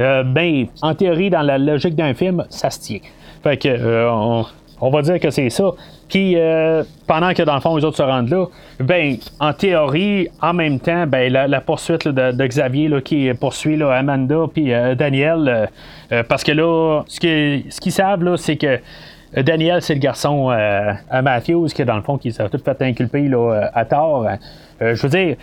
[0.00, 3.00] Euh, ben, en théorie, dans la logique d'un film, ça se tient.
[3.42, 4.42] Fait que, euh,
[4.80, 5.70] on, va dire que c'est ça.
[6.08, 8.46] Puis, euh, pendant que dans le fond, les autres se rendent là,
[8.80, 13.92] ben, en théorie, en même temps, ben, la, poursuite de, Xavier là, qui poursuit là,
[13.92, 15.68] Amanda puis Daniel,
[16.28, 18.78] parce que là, ce qu'ils ce savent, là, c'est que euh,
[19.36, 22.82] Daniel, c'est le garçon euh, à Matthews qui, dans le fond, qui s'est tout fait
[22.82, 24.26] inculper là, euh, à tort.
[24.80, 25.36] je veux dire,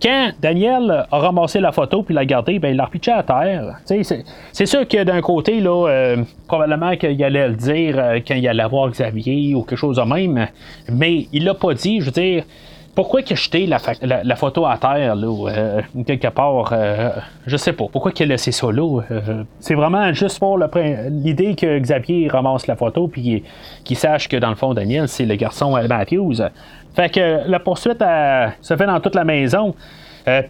[0.00, 3.76] quand Daniel a ramassé la photo puis l'a gardée, ben, il l'a repitché à terre.
[3.84, 6.16] C'est sûr que d'un côté, là,
[6.46, 10.46] probablement qu'il allait le dire quand il allait voir Xavier ou quelque chose de même,
[10.90, 12.00] mais il l'a pas dit.
[12.00, 12.44] Je veux dire,
[12.94, 17.10] pourquoi qu'il a jeté la, photo à terre, là, euh, quelque part, euh,
[17.46, 17.86] je sais pas.
[17.90, 19.00] Pourquoi qu'il a laissé ça là?
[19.10, 23.42] Euh, c'est vraiment juste pour l'idée que Xavier ramasse la photo puis
[23.84, 26.36] qu'il sache que dans le fond, Daniel, c'est le garçon Matthews.
[26.94, 28.04] Fait que la poursuite
[28.60, 29.74] se fait dans toute la maison.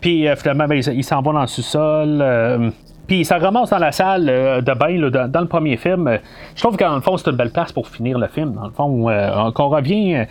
[0.01, 2.73] puis finalement, ben, il s'en va dans le sous-sol.
[3.07, 6.19] puis ça ramasse dans la salle de bain dans, dans, le premier film.
[6.55, 8.53] Je trouve que dans le fond, c'est une belle place pour finir le film.
[8.53, 10.27] Dans le fond, qu'on revient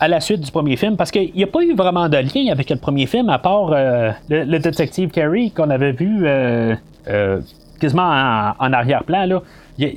[0.00, 2.52] à la suite du premier film, parce qu'il n'y a pas eu vraiment de lien
[2.52, 6.74] avec le premier film, à part euh, le, détective Carey qu'on avait vu euh,
[7.08, 7.40] euh,
[7.80, 9.26] quasiment en, arrière-plan.
[9.26, 9.42] Là.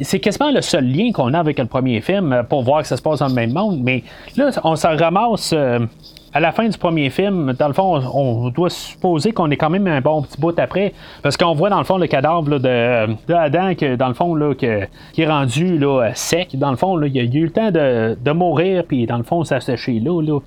[0.02, 2.98] C'est quasiment le seul lien qu'on a avec le premier film pour voir que ça
[2.98, 3.80] se passe dans le même monde.
[3.82, 4.04] Mais
[4.38, 5.54] là, on s'en ramasse
[6.34, 9.70] à la fin du premier film, dans le fond, on, doit supposer qu'on est quand
[9.70, 13.34] même un bon petit bout après, parce qu'on voit dans le fond le cadavre de,
[13.34, 16.58] Adam, que, dans le fond, là, qui est rendu là, sec.
[16.58, 19.44] Dans le fond, là, il a eu le temps de, mourir, puis dans le fond,
[19.44, 20.22] ça séché là.
[20.22, 20.40] là.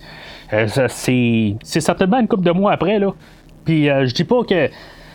[0.53, 2.99] Euh, c'est, certainement une couple de mois après.
[2.99, 3.13] Là.
[3.65, 4.69] Puis euh, je dis pas que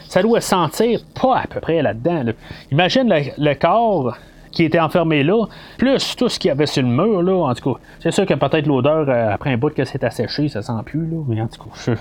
[0.08, 2.24] ça doit sentir pas à peu près là-dedans.
[2.72, 4.16] Imagine le corps
[4.52, 5.46] qui était enfermé là,
[5.78, 7.80] plus tout ce qu'il y avait sur le mur, là, en tout cas.
[8.00, 11.06] C'est sûr que peut-être l'odeur, euh, après un bout que c'est asséché, ça sent plus,
[11.06, 11.96] là, mais en tout cas,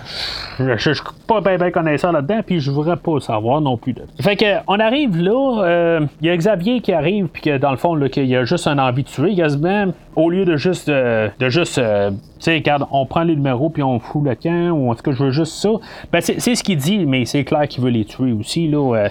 [0.76, 3.94] je, suis pas bien ben connaissant là-dedans, puis je voudrais pas savoir non plus.
[4.20, 7.70] Fait que, on arrive là, euh, il y a Xavier qui arrive, puis que dans
[7.70, 10.88] le fond, il y a juste un envie de tuer, quasiment, au lieu de juste,
[10.88, 14.70] euh, de juste, tu sais, regarde, on prend les numéros, puis on fout le camp,
[14.70, 15.70] ou en tout cas, je veux juste ça.
[16.12, 19.09] Ben, c'est ce qu'il dit, mais c'est clair qu'il veut les tuer aussi, là.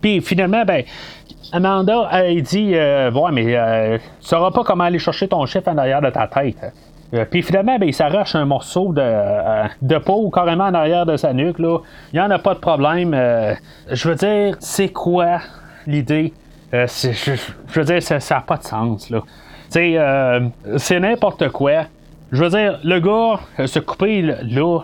[0.00, 0.84] puis finalement, ben,
[1.52, 5.68] Amanda, elle dit euh, Ouais, mais euh, tu sauras pas comment aller chercher ton chef
[5.68, 6.56] en arrière de ta tête.
[7.12, 9.02] Euh, puis finalement, ben, il s'arrache un morceau de,
[9.82, 11.58] de, peau carrément en arrière de sa nuque.
[11.58, 11.78] Là.
[12.12, 13.12] Il n'y en a pas de problème.
[13.90, 15.40] je veux dire, c'est quoi
[15.86, 16.32] l'idée?
[16.72, 17.36] Je,
[17.74, 19.10] veux dire, ça n'a pas de sens.
[19.10, 19.20] Là.
[19.68, 21.84] c'est n'importe quoi.
[22.32, 24.82] Je veux dire, le gars se couper là,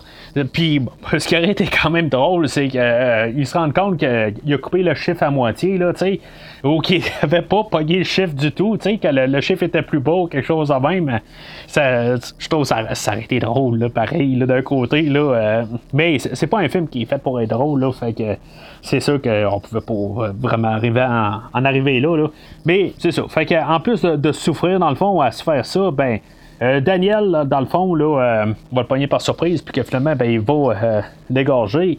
[0.53, 0.81] puis,
[1.19, 4.59] ce qui aurait été quand même drôle, c'est qu'il euh, se rend compte qu'il a
[4.59, 6.21] coupé le chiffre à moitié, là, tu sais,
[6.65, 9.83] ou qu'il n'avait pas pogné le chiffre du tout, tu sais, que le, chiffre était
[9.83, 11.21] plus beau, quelque chose de même.
[11.67, 15.21] Ça, je trouve que ça, ça aurait été drôle, là, pareil, d'un côté, là.
[15.21, 18.37] Euh, mais c'est pas un film qui est fait pour être drôle, là, fait que
[18.83, 22.29] c'est sûr qu'on pouvait pas vraiment arriver en, arriver là, là.
[22.65, 23.25] Mais c'est ça.
[23.29, 26.21] Fait qu'en plus de, de, souffrir, dans le fond, à se faire ça, ben
[26.61, 30.15] euh, Daniel, dans le fond, là, euh, va le pogner par surprise, puis que finalement,
[30.17, 31.99] ben, il va euh, l'égorger.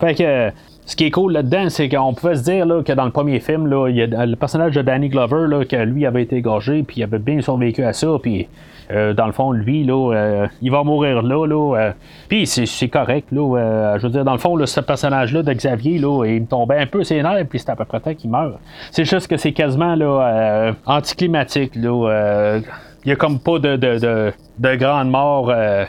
[0.00, 0.50] Fait que
[0.84, 3.72] ce qui est cool là-dedans, c'est qu'on pouvait se dire que dans le premier film,
[3.88, 6.96] il y a le personnage de Danny Glover, là, que lui avait été égorgé, puis
[6.98, 8.48] il avait bien survécu à ça, puis
[8.90, 11.92] dans le fond, lui, il va mourir là, là
[12.28, 16.26] puis c'est, correct, là, je veux dire, dans le fond, ce personnage-là de Xavier, là,
[16.26, 18.58] il tombait un peu ses nerfs, puis c'est à peu près temps qu'il meurt.
[18.90, 22.60] C'est juste que c'est quasiment là, anticlimatique, là
[23.04, 25.84] il n'y a comme pas de, de, de, de grande mort euh,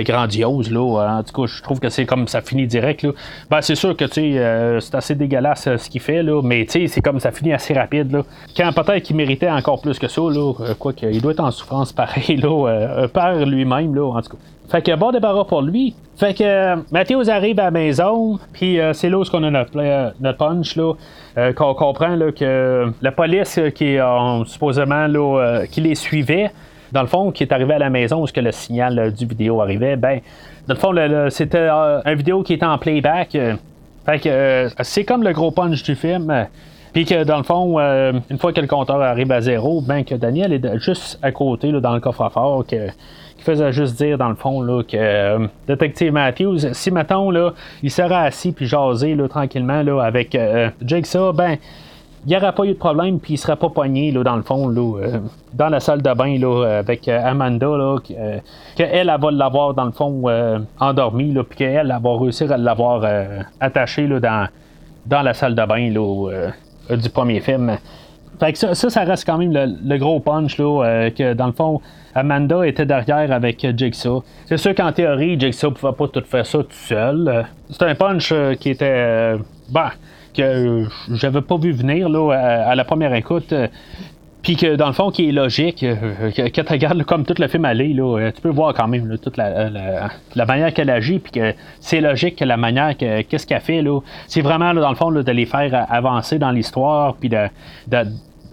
[0.00, 0.70] grandiose.
[0.70, 1.18] Là.
[1.18, 3.02] En tout cas, je trouve que c'est comme ça finit direct.
[3.02, 3.10] Là.
[3.50, 7.20] Ben, c'est sûr que euh, c'est assez dégueulasse ce qu'il fait, là, mais c'est comme
[7.20, 8.12] ça finit assez rapide.
[8.12, 8.22] Là.
[8.56, 11.92] Quand peut-être qu'il méritait encore plus que ça, là, quoi qu'il doit être en souffrance
[11.92, 14.38] pareil là, par lui-même, là, en tout cas.
[14.72, 15.94] Fait que bon débarras pour lui.
[16.16, 19.76] Fait que euh, arrive à la maison, puis euh, c'est là où on a notre,
[19.76, 20.94] euh, notre punch, là,
[21.52, 23.98] qu'on comprend là, que la police qui
[24.46, 26.52] supposément là, qui les suivait,
[26.92, 29.96] dans le fond, qui est arrivé à la maison où le signal du vidéo arrivait,
[29.96, 30.20] ben,
[30.68, 33.36] dans le fond, c'était un vidéo qui était en playback.
[34.06, 36.46] fait que c'est comme le gros punch du film.
[36.92, 40.14] Puis que dans le fond, une fois que le compteur arrive à zéro, ben que
[40.14, 42.88] Daniel est juste à côté là, dans le coffre-fort, que
[43.42, 47.90] faisait juste dire, dans le fond, là, que euh, Détective Matthews, si, mettons, là, il
[47.90, 51.58] serait assis puis jasé là, tranquillement là, avec euh, Jigsaw, ben,
[52.24, 54.42] il n'y aurait pas eu de problème, puis il serait pas pogné, là, dans le
[54.42, 55.18] fond, là, euh,
[55.54, 58.42] dans la salle de bain, là, avec Amanda, là, qu'elle,
[58.76, 60.24] elle, va l'avoir, dans le fond,
[60.78, 63.04] endormi, là, puis qu'elle, elle va réussir à l'avoir
[63.60, 64.48] attaché, là, dans,
[65.06, 67.76] dans la salle de bain, là, du premier film.
[68.38, 71.80] Fait que ça, ça, reste quand même le, gros punch, là, que dans le fond,
[72.14, 74.22] Amanda était derrière avec Jigsaw.
[74.46, 77.46] C'est sûr qu'en théorie, Jigsaw ne pouvait pas tout faire ça tout seul.
[77.70, 78.84] C'est un punch euh, qui était.
[78.86, 79.38] Euh,
[79.70, 79.92] bah,
[80.34, 83.52] que j'avais pas vu venir là, à, la première écoute.
[83.52, 83.68] Euh,
[84.42, 87.64] puis que dans le fond, qui est logique, que, tu regardes comme tout le film
[87.64, 92.00] aller, là, tu peux voir quand même toute la, manière qu'elle agit, puis que c'est
[92.00, 95.46] logique que la manière qu'est-ce qu'elle fait, là, c'est vraiment dans le fond de les
[95.46, 97.46] faire avancer dans l'histoire, puis de,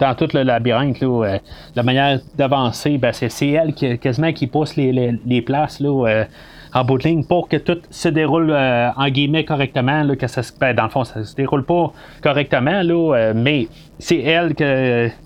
[0.00, 1.38] dans tout le labyrinthe, euh,
[1.76, 6.24] la manière d'avancer, ben, c'est, elle qui, quasiment qui pousse les, places là, euh,
[6.72, 10.06] en bout de ligne pour que tout se déroule euh, en guillemets correctement.
[10.16, 11.92] Que ça, ben, dans le fond, ça se déroule pas
[12.22, 13.68] correctement, là, mais
[13.98, 14.54] c'est elle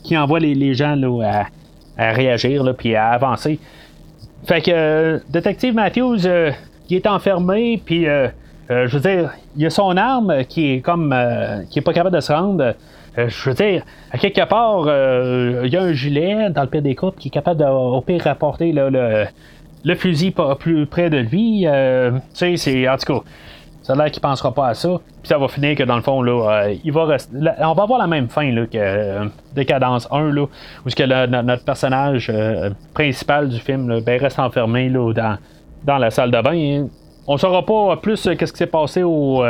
[0.03, 3.59] qui envoie les, gens à, réagir puis à avancer.
[4.45, 6.26] Fait que Détective Matthews,
[6.88, 11.14] il est enfermé, puis je veux dire, il a son arme qui est comme
[11.70, 12.74] qui est pas capable de se rendre.
[13.18, 16.68] Euh, je veux dire, à quelque part, euh, il y a un gilet dans le
[16.68, 19.26] pire des coupes qui est capable de, au pire, rapporter le,
[19.95, 21.66] fusil pas plus près de lui.
[21.66, 22.89] Euh, tu sais, c'est.
[22.89, 23.24] En tout cas,
[23.82, 25.01] ça a l'air qu'il pensera pas à ça.
[25.22, 27.99] Puis ça va finir que dans le fond, là, il va rester, on va avoir
[27.99, 32.32] la même fin là, que Décadence 1, là, où que notre personnage
[32.95, 35.39] principal du film ben, reste enfermé là, dans,
[35.85, 36.89] dans la salle de bain.
[37.26, 39.45] On saura pas plus qu'est-ce qui s'est passé au,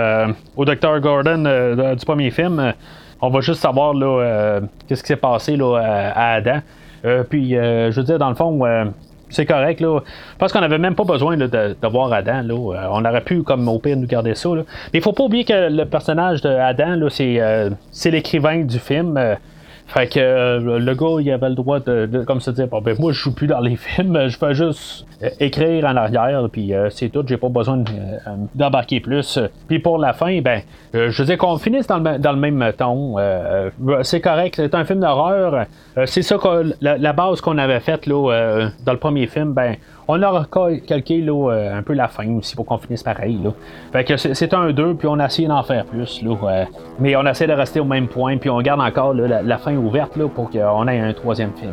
[0.56, 1.00] au Dr.
[1.00, 2.72] Gordon du premier film.
[3.20, 5.78] On va juste savoir là, euh, qu'est-ce qui s'est passé là,
[6.14, 6.60] à Adam.
[7.06, 8.60] Euh, puis, euh, je veux dire, dans le fond,
[9.34, 9.80] c'est correct.
[9.80, 10.00] Là,
[10.38, 12.42] parce qu'on n'avait même pas besoin de, voir Adam.
[12.42, 12.88] Là.
[12.92, 14.50] on aurait pu, comme au pire, nous garder ça.
[14.54, 14.64] Mais
[14.94, 17.40] il faut pas oublier que le personnage de Adam, c'est,
[17.90, 19.18] c'est l'écrivain du film.
[19.86, 22.96] Fait que euh, le gars, il avait le droit de, comme se dire, bon, ben,
[22.98, 26.72] moi, je joue plus dans les films, je fais juste euh, écrire en arrière, puis
[26.90, 27.84] c'est tout, j'ai pas besoin
[28.54, 29.38] d'embarquer plus.
[29.68, 30.62] Puis pour la fin, ben,
[30.92, 33.16] je veux dire qu'on finisse dans le, dans le même ton.
[34.02, 35.66] c'est correct, c'est un film d'horreur.
[36.06, 39.76] c'est ça que la, base qu'on avait faite là, dans le premier film, ben,
[40.08, 40.46] on a
[40.86, 43.38] calqué là, euh, un peu la fin aussi pour qu'on finisse pareil.
[43.42, 43.50] Là.
[43.92, 46.22] Fait que c'est un 2, puis on a essayé d'en faire plus.
[46.22, 46.66] Là,
[46.98, 50.16] mais on essaie de rester au même point, puis on garde encore la, fin ouverte
[50.16, 51.72] là, pour qu'on ait un troisième film.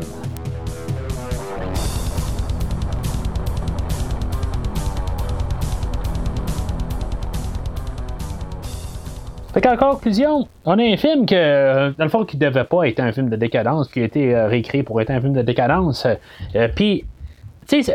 [9.54, 12.88] Fait qu'en conclusion, on a un film que, euh, dans le fond, qui devait pas
[12.88, 15.42] être un film de décadence, qui a été euh, réécrit pour être un film de
[15.42, 16.08] décadence.
[16.76, 17.04] Puis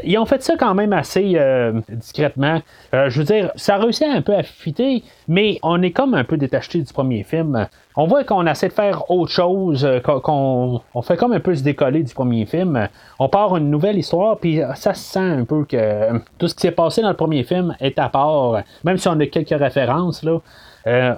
[0.04, 2.60] ils ont fait ça quand même assez euh, discrètement.
[2.94, 6.14] Euh, je veux dire, ça a réussi un peu à fitter, mais on est comme
[6.14, 7.66] un peu détaché du premier film.
[7.96, 11.54] On voit qu'on essaie de faire autre chose, euh, qu'on on fait comme un peu
[11.54, 12.88] se décoller du premier film.
[13.18, 16.62] On part une nouvelle histoire, puis ça se sent un peu que tout ce qui
[16.62, 20.22] s'est passé dans le premier film est à part, même si on a quelques références
[20.22, 20.38] là.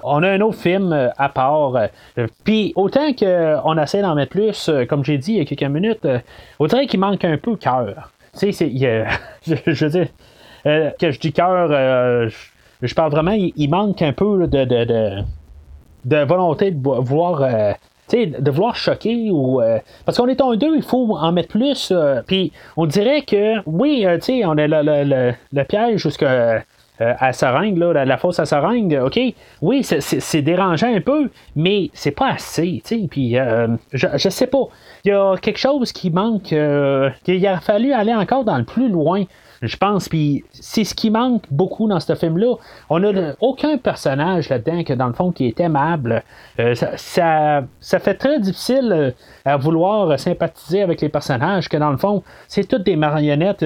[0.03, 1.73] on a un autre film à part.
[2.43, 6.07] Puis autant qu'on essaie d'en mettre plus, comme j'ai dit il y a quelques minutes,
[6.59, 8.11] autant qu'il manque un peu cœur.
[8.37, 8.69] Tu sais,
[9.47, 10.07] je, veux dire,
[10.65, 12.29] euh, que je dis cœur, euh,
[12.81, 15.23] je, parle vraiment, il, manque un peu de, de,
[16.05, 17.41] de, volonté de vouloir.
[17.43, 17.73] Euh,
[18.11, 19.61] de vouloir choquer ou
[20.03, 21.93] parce qu'on est en deux, il faut en mettre plus.
[22.25, 26.63] Puis on dirait que oui, tu sais, on a le, le, le, piège jusqu'à
[26.99, 29.19] à seringue, là, la, fosse à seringue, OK,
[29.61, 33.35] oui, c'est dérangeant un peu, mais c'est pas assez, tu sais, puis
[33.93, 34.67] je, je sais pas
[35.05, 38.63] il y a quelque chose qui manque, euh, qu'il a fallu aller encore dans le
[38.63, 39.23] plus loin.
[39.61, 42.55] Je pense, puis c'est ce qui manque beaucoup dans ce film-là.
[42.89, 46.23] On n'a aucun personnage là-dedans que, dans le fond, qui est aimable.
[46.59, 49.11] Euh, ça, ça, fait très difficile euh,
[49.43, 53.65] à vouloir sympathiser avec les personnages, que dans le fond, c'est toutes des marionnettes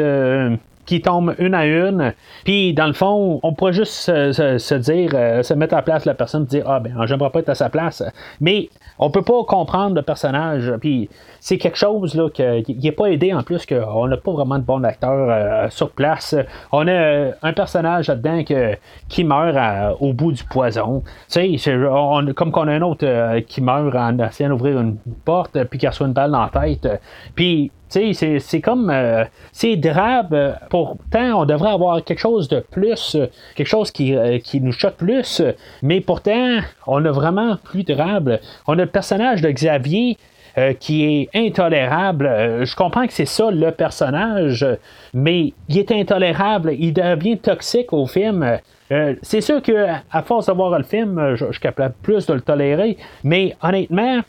[0.86, 2.14] qui tombent une à une.
[2.44, 5.12] Puis, dans le fond, on pourrait juste se, dire,
[5.44, 7.56] se mettre à la place de la personne, dire Ah, ben, j'aimerais pas être à
[7.56, 8.04] sa place.
[8.42, 8.70] Mais
[9.00, 10.72] on peut pas comprendre le personnage.
[10.80, 11.10] Puis
[11.44, 14.64] c'est quelque chose là qui n'est pas aidé en plus qu'on n'a pas vraiment de
[14.64, 16.34] bon acteur euh, sur place.
[16.72, 18.46] On a euh, un personnage là-dedans
[19.10, 21.04] qui meurt au bout du poison.
[21.30, 21.78] Tu sais,
[22.34, 25.86] comme qu'on a un autre euh, qui meurt en essayant d'ouvrir une porte puis qui
[25.86, 26.88] reçoit une balle dans la tête.
[27.36, 28.92] Puis c'est comme.
[29.52, 30.56] c'est drabe.
[30.70, 33.18] Pourtant, on devrait avoir quelque chose de plus,
[33.56, 34.16] quelque chose qui,
[34.46, 35.42] qui, nous choque plus.
[35.82, 38.40] Mais pourtant, on a vraiment plus drabe.
[38.66, 40.18] On a le personnage de Xavier.
[40.56, 42.28] Euh, qui est intolérable.
[42.28, 44.64] Euh, je comprends que c'est ça le personnage,
[45.12, 48.60] mais il est intolérable, il devient toxique au film.
[48.92, 52.28] Euh, c'est sûr que à force de voir le film, je, je suis capable plus
[52.28, 54.22] de le tolérer, mais honnêtement,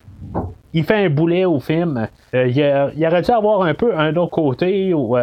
[0.75, 2.07] il fait un boulet au film.
[2.33, 5.17] il, aurait dû avoir un peu un autre côté ou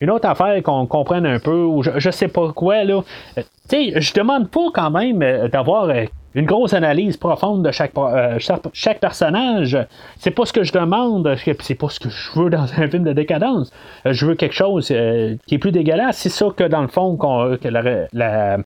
[0.00, 3.02] une autre affaire qu'on comprenne un peu ou je, sais pas quoi là.
[3.36, 5.90] tu sais, je demande pas quand même d'avoir
[6.34, 8.38] une grosse analyse profonde de chaque, euh,
[8.72, 9.78] chaque, personnage.
[10.16, 13.04] C'est pas ce que je demande, c'est pas ce que je veux dans un film
[13.04, 13.70] de décadence.
[14.06, 16.18] Euh, je veux quelque chose euh, qui est plus dégueulasse.
[16.18, 18.58] C'est ça que dans le fond, que la, la,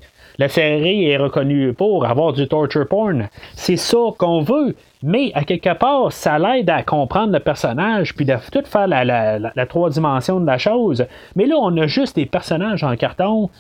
[0.49, 3.29] série est reconnue pour avoir du torture porn.
[3.55, 4.75] C'est ça qu'on veut.
[5.03, 9.05] Mais à quelque part, ça l'aide à comprendre le personnage, puis de tout faire la,
[9.05, 11.07] la, trois dimensions de la chose.
[11.37, 13.51] Mais là, on a juste des personnages en carton,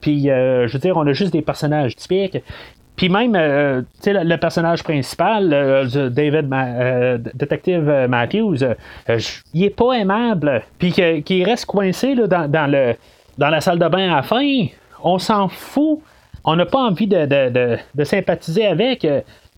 [0.00, 2.38] puis je veux dire, on a juste des personnages typiques.
[2.96, 8.58] Puis même, euh, tu sais, le, personnage principal, euh, David, euh, Detective Matthews,
[9.54, 10.62] il est pas aimable.
[10.78, 12.94] Puis qu'il reste coincé dans, le,
[13.38, 14.66] dans la salle de bain à la fin,
[15.02, 16.00] on s'en fout.
[16.44, 19.06] On n'a pas envie de, sympathiser avec.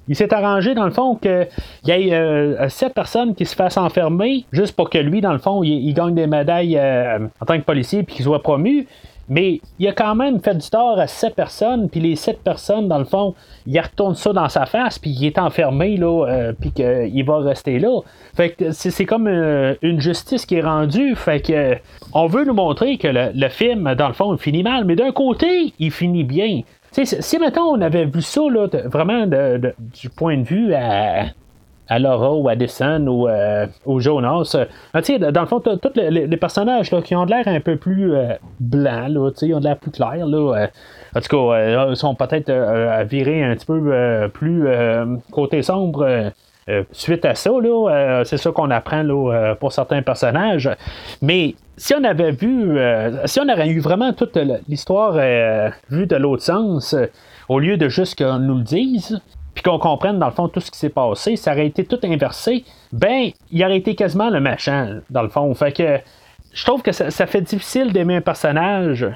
[0.06, 1.48] Il s'est arrangé, dans le fond, qu'il
[1.86, 5.62] y ait sept personnes qui se fassent enfermer, juste pour que lui, dans le fond,
[5.62, 8.86] il, gagne des médailles en tant que policier puis qu'il soit promu.
[9.28, 12.88] Mais il a quand même fait du tort à sept personnes, puis les sept personnes,
[12.88, 13.34] dans le fond,
[13.66, 17.38] il retourne ça dans sa face, puis il est enfermé, là, euh, puis qu'il va
[17.38, 18.00] rester là.
[18.34, 21.14] Fait que c'est comme euh, une justice qui est rendue.
[21.14, 21.76] Fait que
[22.12, 25.12] on veut nous montrer que le, film, dans le fond, il finit mal, mais d'un
[25.12, 26.62] côté, il finit bien.
[26.92, 31.26] si maintenant on avait vu ça là, vraiment du point de vue à,
[31.94, 34.56] à Laura ou à ou euh, au Jonas.
[34.56, 38.34] Euh, dans le fond, tous les, personnages qui ont de l'air un peu plus euh,
[38.58, 40.26] blancs, ont de l'air plus clairs.
[40.26, 40.68] Là,
[41.14, 44.66] en tout cas, ils sont peut-être à virer un petit peu plus
[45.30, 46.32] côté sombre.
[46.90, 47.50] suite à ça,
[48.24, 49.04] c'est ça qu'on apprend
[49.60, 50.68] pour certains personnages.
[51.22, 52.76] Mais si on avait vu,
[53.26, 54.36] si on aurait eu vraiment toute
[54.68, 55.14] l'histoire
[55.88, 56.96] vue de l'autre sens,
[57.48, 59.20] au lieu de juste qu'on nous le dise,
[59.54, 61.98] puis qu'on comprenne dans le fond tout ce qui s'est passé, ça aurait été tout
[62.02, 65.54] inversé, ben, il aurait été quasiment le machin, dans le fond.
[65.54, 66.00] Fait que
[66.52, 69.06] je trouve que ça, fait difficile d'aimer un personnage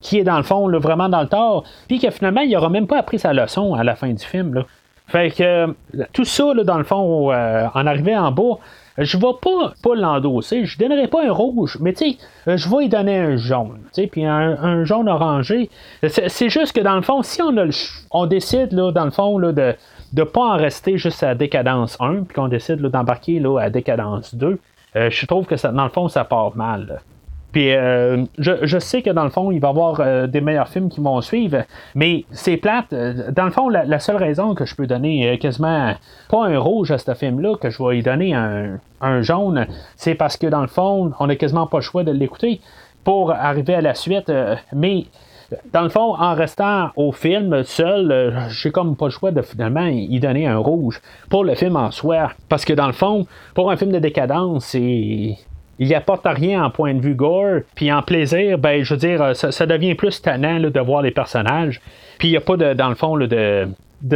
[0.00, 2.86] qui est dans le fond vraiment dans le tort, puis que finalement il n'aura même
[2.86, 4.54] pas appris sa leçon à la fin du film.
[4.54, 4.66] Là.
[5.06, 5.74] Fait que
[6.12, 8.58] tout ça, dans le fond, euh, en arrivant en bas,
[8.98, 10.64] je vais pas, pas l'endosser.
[10.64, 13.80] Je donnerai pas un rouge, mais tu je vais lui donner un jaune.
[14.10, 15.70] Puis un, jaune orangé.
[16.02, 17.66] C'est juste que dans le fond, si on, a
[18.10, 19.74] on décide, là, dans le fond, là, de
[20.14, 24.58] ne pas en rester juste à décadence 1, puis qu'on décide d'embarquer à décadence 2,
[24.96, 27.00] euh, je trouve que ça, dans le fond, ça part mal.
[27.56, 30.68] Puis euh, je, sais que dans le fond, il va y avoir euh, des meilleurs
[30.68, 31.62] films qui vont suivre,
[31.94, 32.92] mais c'est plate.
[32.92, 35.94] Euh, dans le fond, la, seule raison que je peux donner quasiment
[36.28, 40.36] pas un rouge à ce film-là, que je vais y donner un, jaune, c'est parce
[40.36, 42.60] que dans le fond, on n'a quasiment pas le choix de l'écouter
[43.04, 44.30] pour arriver à la suite.
[44.74, 45.06] mais
[45.72, 49.86] dans le fond, en restant au film seul, j'ai comme pas le choix de finalement
[49.86, 51.00] y donner un rouge
[51.30, 52.32] pour le film en soi.
[52.50, 55.38] Parce que dans le fond, pour un film de décadence, c'est
[55.78, 59.36] il apporte rien en point de vue gore, puis en plaisir, ben je veux dire,
[59.36, 61.80] ça, devient plus tannant de voir les personnages.
[62.18, 63.68] Puis il n'y a pas de, dans le fond de,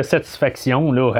[0.02, 1.12] satisfaction là,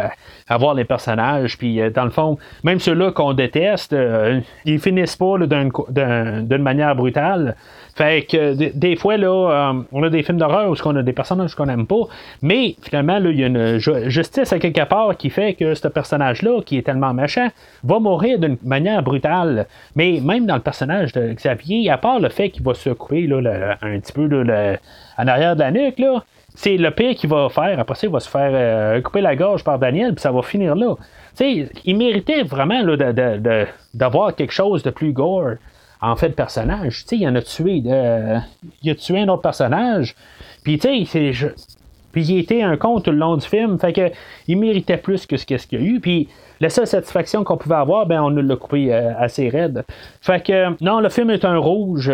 [0.48, 1.58] à, voir les personnages.
[1.58, 6.94] Puis euh, dans le fond, même ceux-là qu'on déteste, euh, ils finissent pas d'une manière
[6.94, 7.56] brutale.
[8.00, 11.54] Fait que des fois, euh, on a des films d'horreur où on a des personnages
[11.54, 12.04] qu'on n'aime pas,
[12.40, 13.76] mais finalement, il y a une
[14.08, 17.48] justice à quelque part qui fait que ce personnage-là, qui est tellement méchant,
[17.84, 19.66] va mourir d'une manière brutale.
[19.96, 23.28] Mais même dans le personnage de Xavier, à part le fait qu'il va se couper
[23.30, 24.26] un petit peu
[25.18, 26.02] en arrière de la nuque,
[26.54, 27.78] c'est le pire qu'il va faire.
[27.78, 30.40] Après ça, il va se faire euh, couper la gorge par Daniel, puis ça va
[30.40, 30.94] finir là.
[31.34, 32.82] sais, il méritait vraiment
[33.92, 35.56] d'avoir quelque chose de plus gore
[36.00, 37.04] en fait de personnage.
[37.04, 37.82] sais, il en a tué.
[37.86, 38.38] Euh,
[38.82, 40.14] il a tué un autre personnage.
[40.62, 41.54] Puis, tu sais,
[42.12, 43.78] puis il était un con tout le long du film.
[43.78, 44.10] Fait que
[44.48, 46.00] il méritait plus que ce qu'il y a eu.
[46.00, 46.28] Puis
[46.60, 49.84] la seule satisfaction qu'on pouvait avoir, ben on nous l'a coupé euh, assez raide.
[50.20, 52.10] Fait que non, le film est un rouge.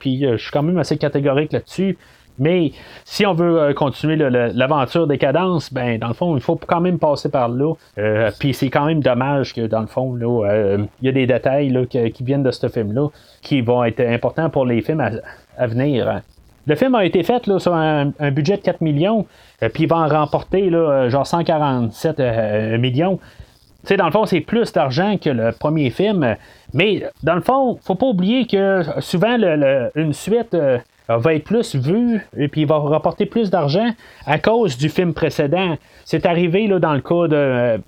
[0.00, 1.96] puis je suis quand même assez catégorique là-dessus.
[2.38, 2.72] Mais
[3.04, 6.80] si on veut euh, continuer l'aventure des cadences, ben dans le fond, il faut quand
[6.80, 7.74] même passer par là.
[7.98, 11.26] Euh, puis c'est quand même dommage que dans le fond, euh, il y a des
[11.26, 13.08] détails qui, viennent de ce film-là
[13.42, 16.22] qui vont être importants pour les films à, venir.
[16.66, 19.24] Le film a été fait là, sur un, budget de 4 millions,
[19.72, 22.18] puis il va en remporter là, genre 147
[22.80, 23.18] millions.
[23.82, 26.34] Tu sais, dans le fond, c'est plus d'argent que le premier film.
[26.74, 29.38] Mais dans le fond, faut pas oublier que souvent,
[29.94, 30.56] une suite
[31.08, 33.90] va être plus vu et puis il va rapporter plus d'argent
[34.26, 35.76] à cause du film précédent.
[36.04, 37.80] C'est arrivé là, dans le cas de,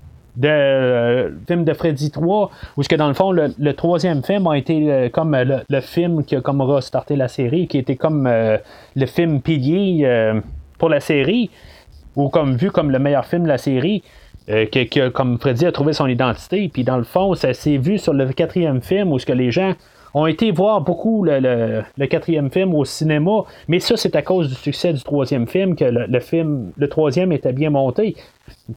[0.45, 4.57] euh, film de Freddy 3, où ce que dans le fond, le, troisième film a
[4.57, 8.57] été euh, comme le, film qui a comme restarté la série, qui était comme euh,
[8.95, 10.07] le film pilier
[10.77, 11.49] pour la série,
[12.15, 14.03] ou comme vu comme le meilleur film de la série.
[14.47, 18.13] Que, comme Freddy a trouvé son identité, puis dans le fond, ça s'est vu sur
[18.13, 19.75] le quatrième film où ce que les gens
[20.13, 24.55] ont été voir beaucoup le, quatrième film au cinéma, mais ça, c'est à cause du
[24.55, 28.15] succès du troisième film que le, film, le troisième était bien monté.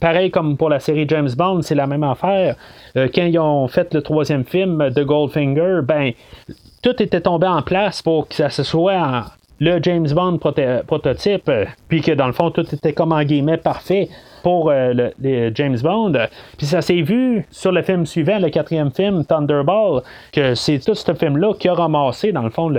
[0.00, 2.56] Pareil comme pour la série James Bond, c'est la même affaire.
[2.96, 6.12] Euh, quand ils ont fait le troisième film de Goldfinger, ben
[6.82, 9.24] tout était tombé en place pour que ça se soit
[9.60, 10.38] le James Bond
[10.86, 14.08] prototype, euh, puis que dans le fond tout était comme en guillemets parfait
[14.42, 16.12] pour euh, le, James Bond.
[16.58, 20.94] Puis ça s'est vu sur le film suivant, le quatrième film, Thunderball, que c'est tout
[20.94, 22.72] ce film-là qui a ramassé, dans le fond,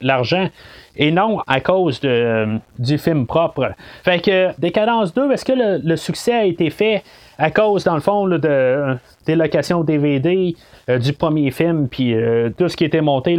[0.00, 0.48] l'argent.
[0.96, 3.72] et non à cause euh, du film propre.
[4.04, 5.52] Fait que Décadence 2, est-ce que
[5.82, 7.02] le, succès a été fait
[7.38, 8.94] à cause, dans le fond, de, euh,
[9.26, 10.54] des locations DVD
[10.88, 12.14] du premier film, puis
[12.58, 13.38] tout ce qui était monté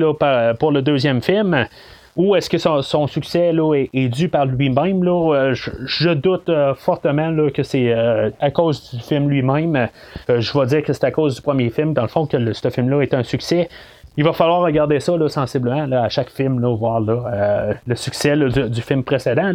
[0.60, 1.68] pour le deuxième film?
[2.16, 5.04] Ou est-ce que son, succès là, est, dû par lui-même?
[5.08, 9.88] Euh, je, doute euh, fortement là, que c'est euh, à cause du film lui-même.
[10.28, 12.70] je vais dire que c'est à cause du premier film, dans le fond, que ce
[12.70, 13.68] film-là est un succès.
[14.16, 18.82] Il va falloir regarder ça là, sensiblement à chaque film, là, voir le succès du,
[18.82, 19.52] film précédent.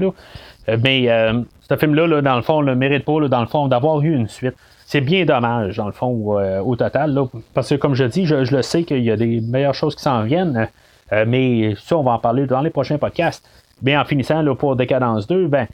[0.82, 1.06] Mais
[1.68, 4.54] ce film-là, dans le fond, ne mérite pas, dans le fond, d'avoir eu une suite
[4.84, 7.14] c'est bien dommage, dans le fond, au total.
[7.52, 10.02] parce que, comme je dis, je le sais qu'il y a des meilleures choses qui
[10.02, 10.66] s'en viennent.
[11.12, 13.44] Euh, mais ça, on va en parler dans les prochains podcasts.
[13.82, 15.66] Mais en finissant là, pour Décadence 2, ben,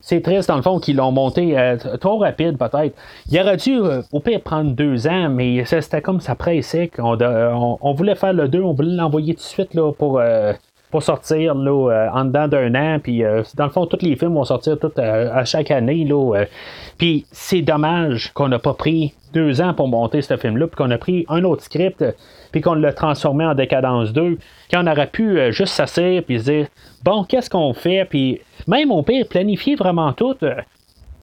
[0.00, 2.94] c'est triste dans le fond qu'ils l'ont monté euh, trop rapide peut-être.
[3.30, 6.90] Il aurait dû euh, au pire prendre deux ans, mais c'était comme ça pressait.
[6.98, 10.20] On, on, voulait faire le 2, on voulait l'envoyer tout de suite là, pour,
[11.00, 12.98] sortir là, en dedans d'un an.
[13.02, 13.22] Puis
[13.56, 16.04] dans le fond, tous les films vont sortir tout, à chaque année.
[16.04, 16.44] Là,
[16.98, 20.90] puis c'est dommage qu'on n'a pas pris deux ans pour monter ce film-là, puis qu'on
[20.90, 22.04] a pris un autre script
[22.54, 24.38] puis qu'on l'a transformé en Décadence 2,
[24.70, 26.66] quand on aurait pu euh, juste s'asseoir puis se dire
[27.02, 30.36] bon, qu'est-ce qu'on fait, puis même au pire, planifier vraiment tout.
[30.44, 30.54] Euh,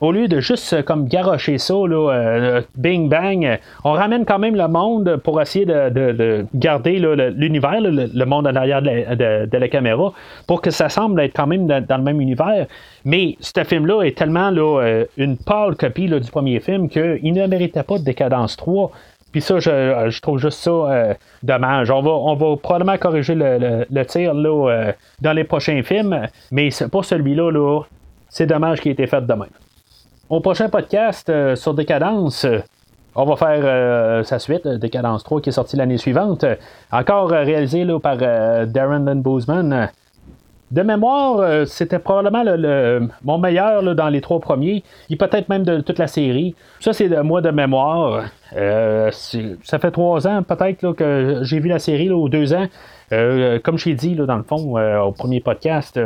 [0.01, 4.67] au lieu de juste comme garocher ça, là, bing bang, on ramène quand même le
[4.67, 6.99] monde pour essayer de, garder
[7.35, 10.11] l'univers, le, monde en arrière de la, caméra,
[10.47, 12.65] pour que ça semble être quand même dans, le même univers.
[13.05, 17.83] Mais ce film-là est tellement là, une pâle copie du premier film qu'il ne méritait
[17.83, 18.91] pas de Décadence 3.
[19.31, 21.89] Puis ça, je, trouve juste ça euh, dommage.
[21.89, 24.91] On va, on va probablement corriger le, tir là, euh,
[25.21, 27.81] dans les prochains films, mais pour celui-là, là,
[28.29, 29.49] c'est dommage qu'il ait été fait de même.
[30.31, 32.47] Au prochain podcast euh, sur Décadence,
[33.15, 36.45] on va faire sa suite, Décadence 3, qui est sortie l'année suivante.
[36.89, 39.89] Encore réalisé là, par Darren Lynn Boozman.
[40.71, 45.81] De mémoire, c'était probablement le, mon meilleur dans les trois premiers, et peut-être même de
[45.81, 46.55] toute la série.
[46.79, 48.23] Ça, c'est de moi de mémoire.
[48.55, 52.67] Euh, ça fait trois ans peut-être que j'ai vu la série, ou deux ans.
[53.11, 55.99] Euh, comme j'ai dit là, dans le fond euh, au premier podcast,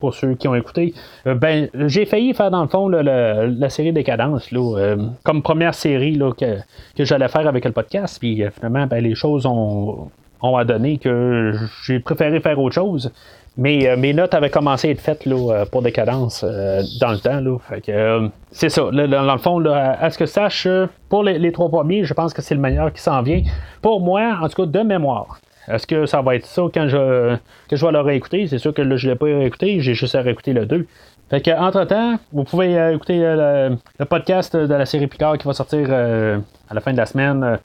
[0.00, 0.94] pour ceux qui ont écouté,
[1.24, 6.32] ben j'ai failli faire dans le fond la série Décadence là, comme première série là,
[6.32, 6.58] que,
[6.96, 8.18] que j'allais faire avec le podcast.
[8.18, 10.10] Puis finalement, ben, les choses ont,
[10.40, 11.54] ont donné que
[11.84, 13.12] j'ai préféré faire autre chose.
[13.56, 17.12] Mais euh, mes notes avaient commencé à être faites là, euh, pour décadence euh, dans
[17.12, 17.40] le temps.
[17.40, 18.28] Là.
[18.50, 18.82] C'est ça.
[18.82, 20.66] dans le fond, à ce que sache,
[21.08, 23.42] pour les, trois premiers, je pense que c'est le meilleur qui s'en vient.
[23.82, 25.38] Pour moi, en tout cas, de mémoire.
[25.68, 27.36] Est-ce que ça va être ça quand je,
[27.70, 28.46] je vais le réécouter?
[28.46, 30.86] C'est sûr que là, je ne l'ai pas réécouté, j'ai juste à réécouter le 2.
[31.30, 35.90] Fait que, entre-temps, vous pouvez écouter le, podcast de la série Picard qui va sortir
[35.90, 37.58] à la fin de la semaine.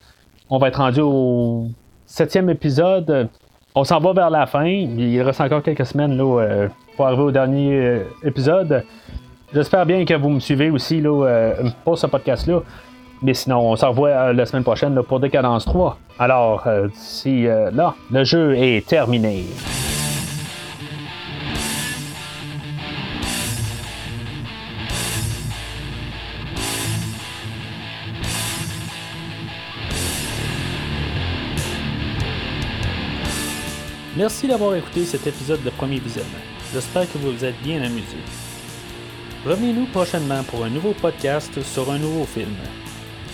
[0.50, 1.68] on va être rendu au
[2.06, 3.30] septième épisode
[3.78, 4.66] on s'en va vers la fin.
[4.66, 8.84] Il reste encore quelques semaines là, euh, pour arriver au dernier euh, épisode.
[9.54, 12.62] J'espère bien que vous me suivez aussi là, euh, pour ce podcast-là.
[13.22, 15.98] Mais sinon, on se revoit la semaine prochaine pour Décadence 3.
[16.20, 19.46] Alors, d'ici là, le jeu est terminé.
[34.18, 36.32] Merci d'avoir écouté cet épisode de Premier Visionnement.
[36.74, 38.18] J'espère que vous vous êtes bien amusé.
[39.46, 42.56] Revenez-nous prochainement pour un nouveau podcast sur un nouveau film.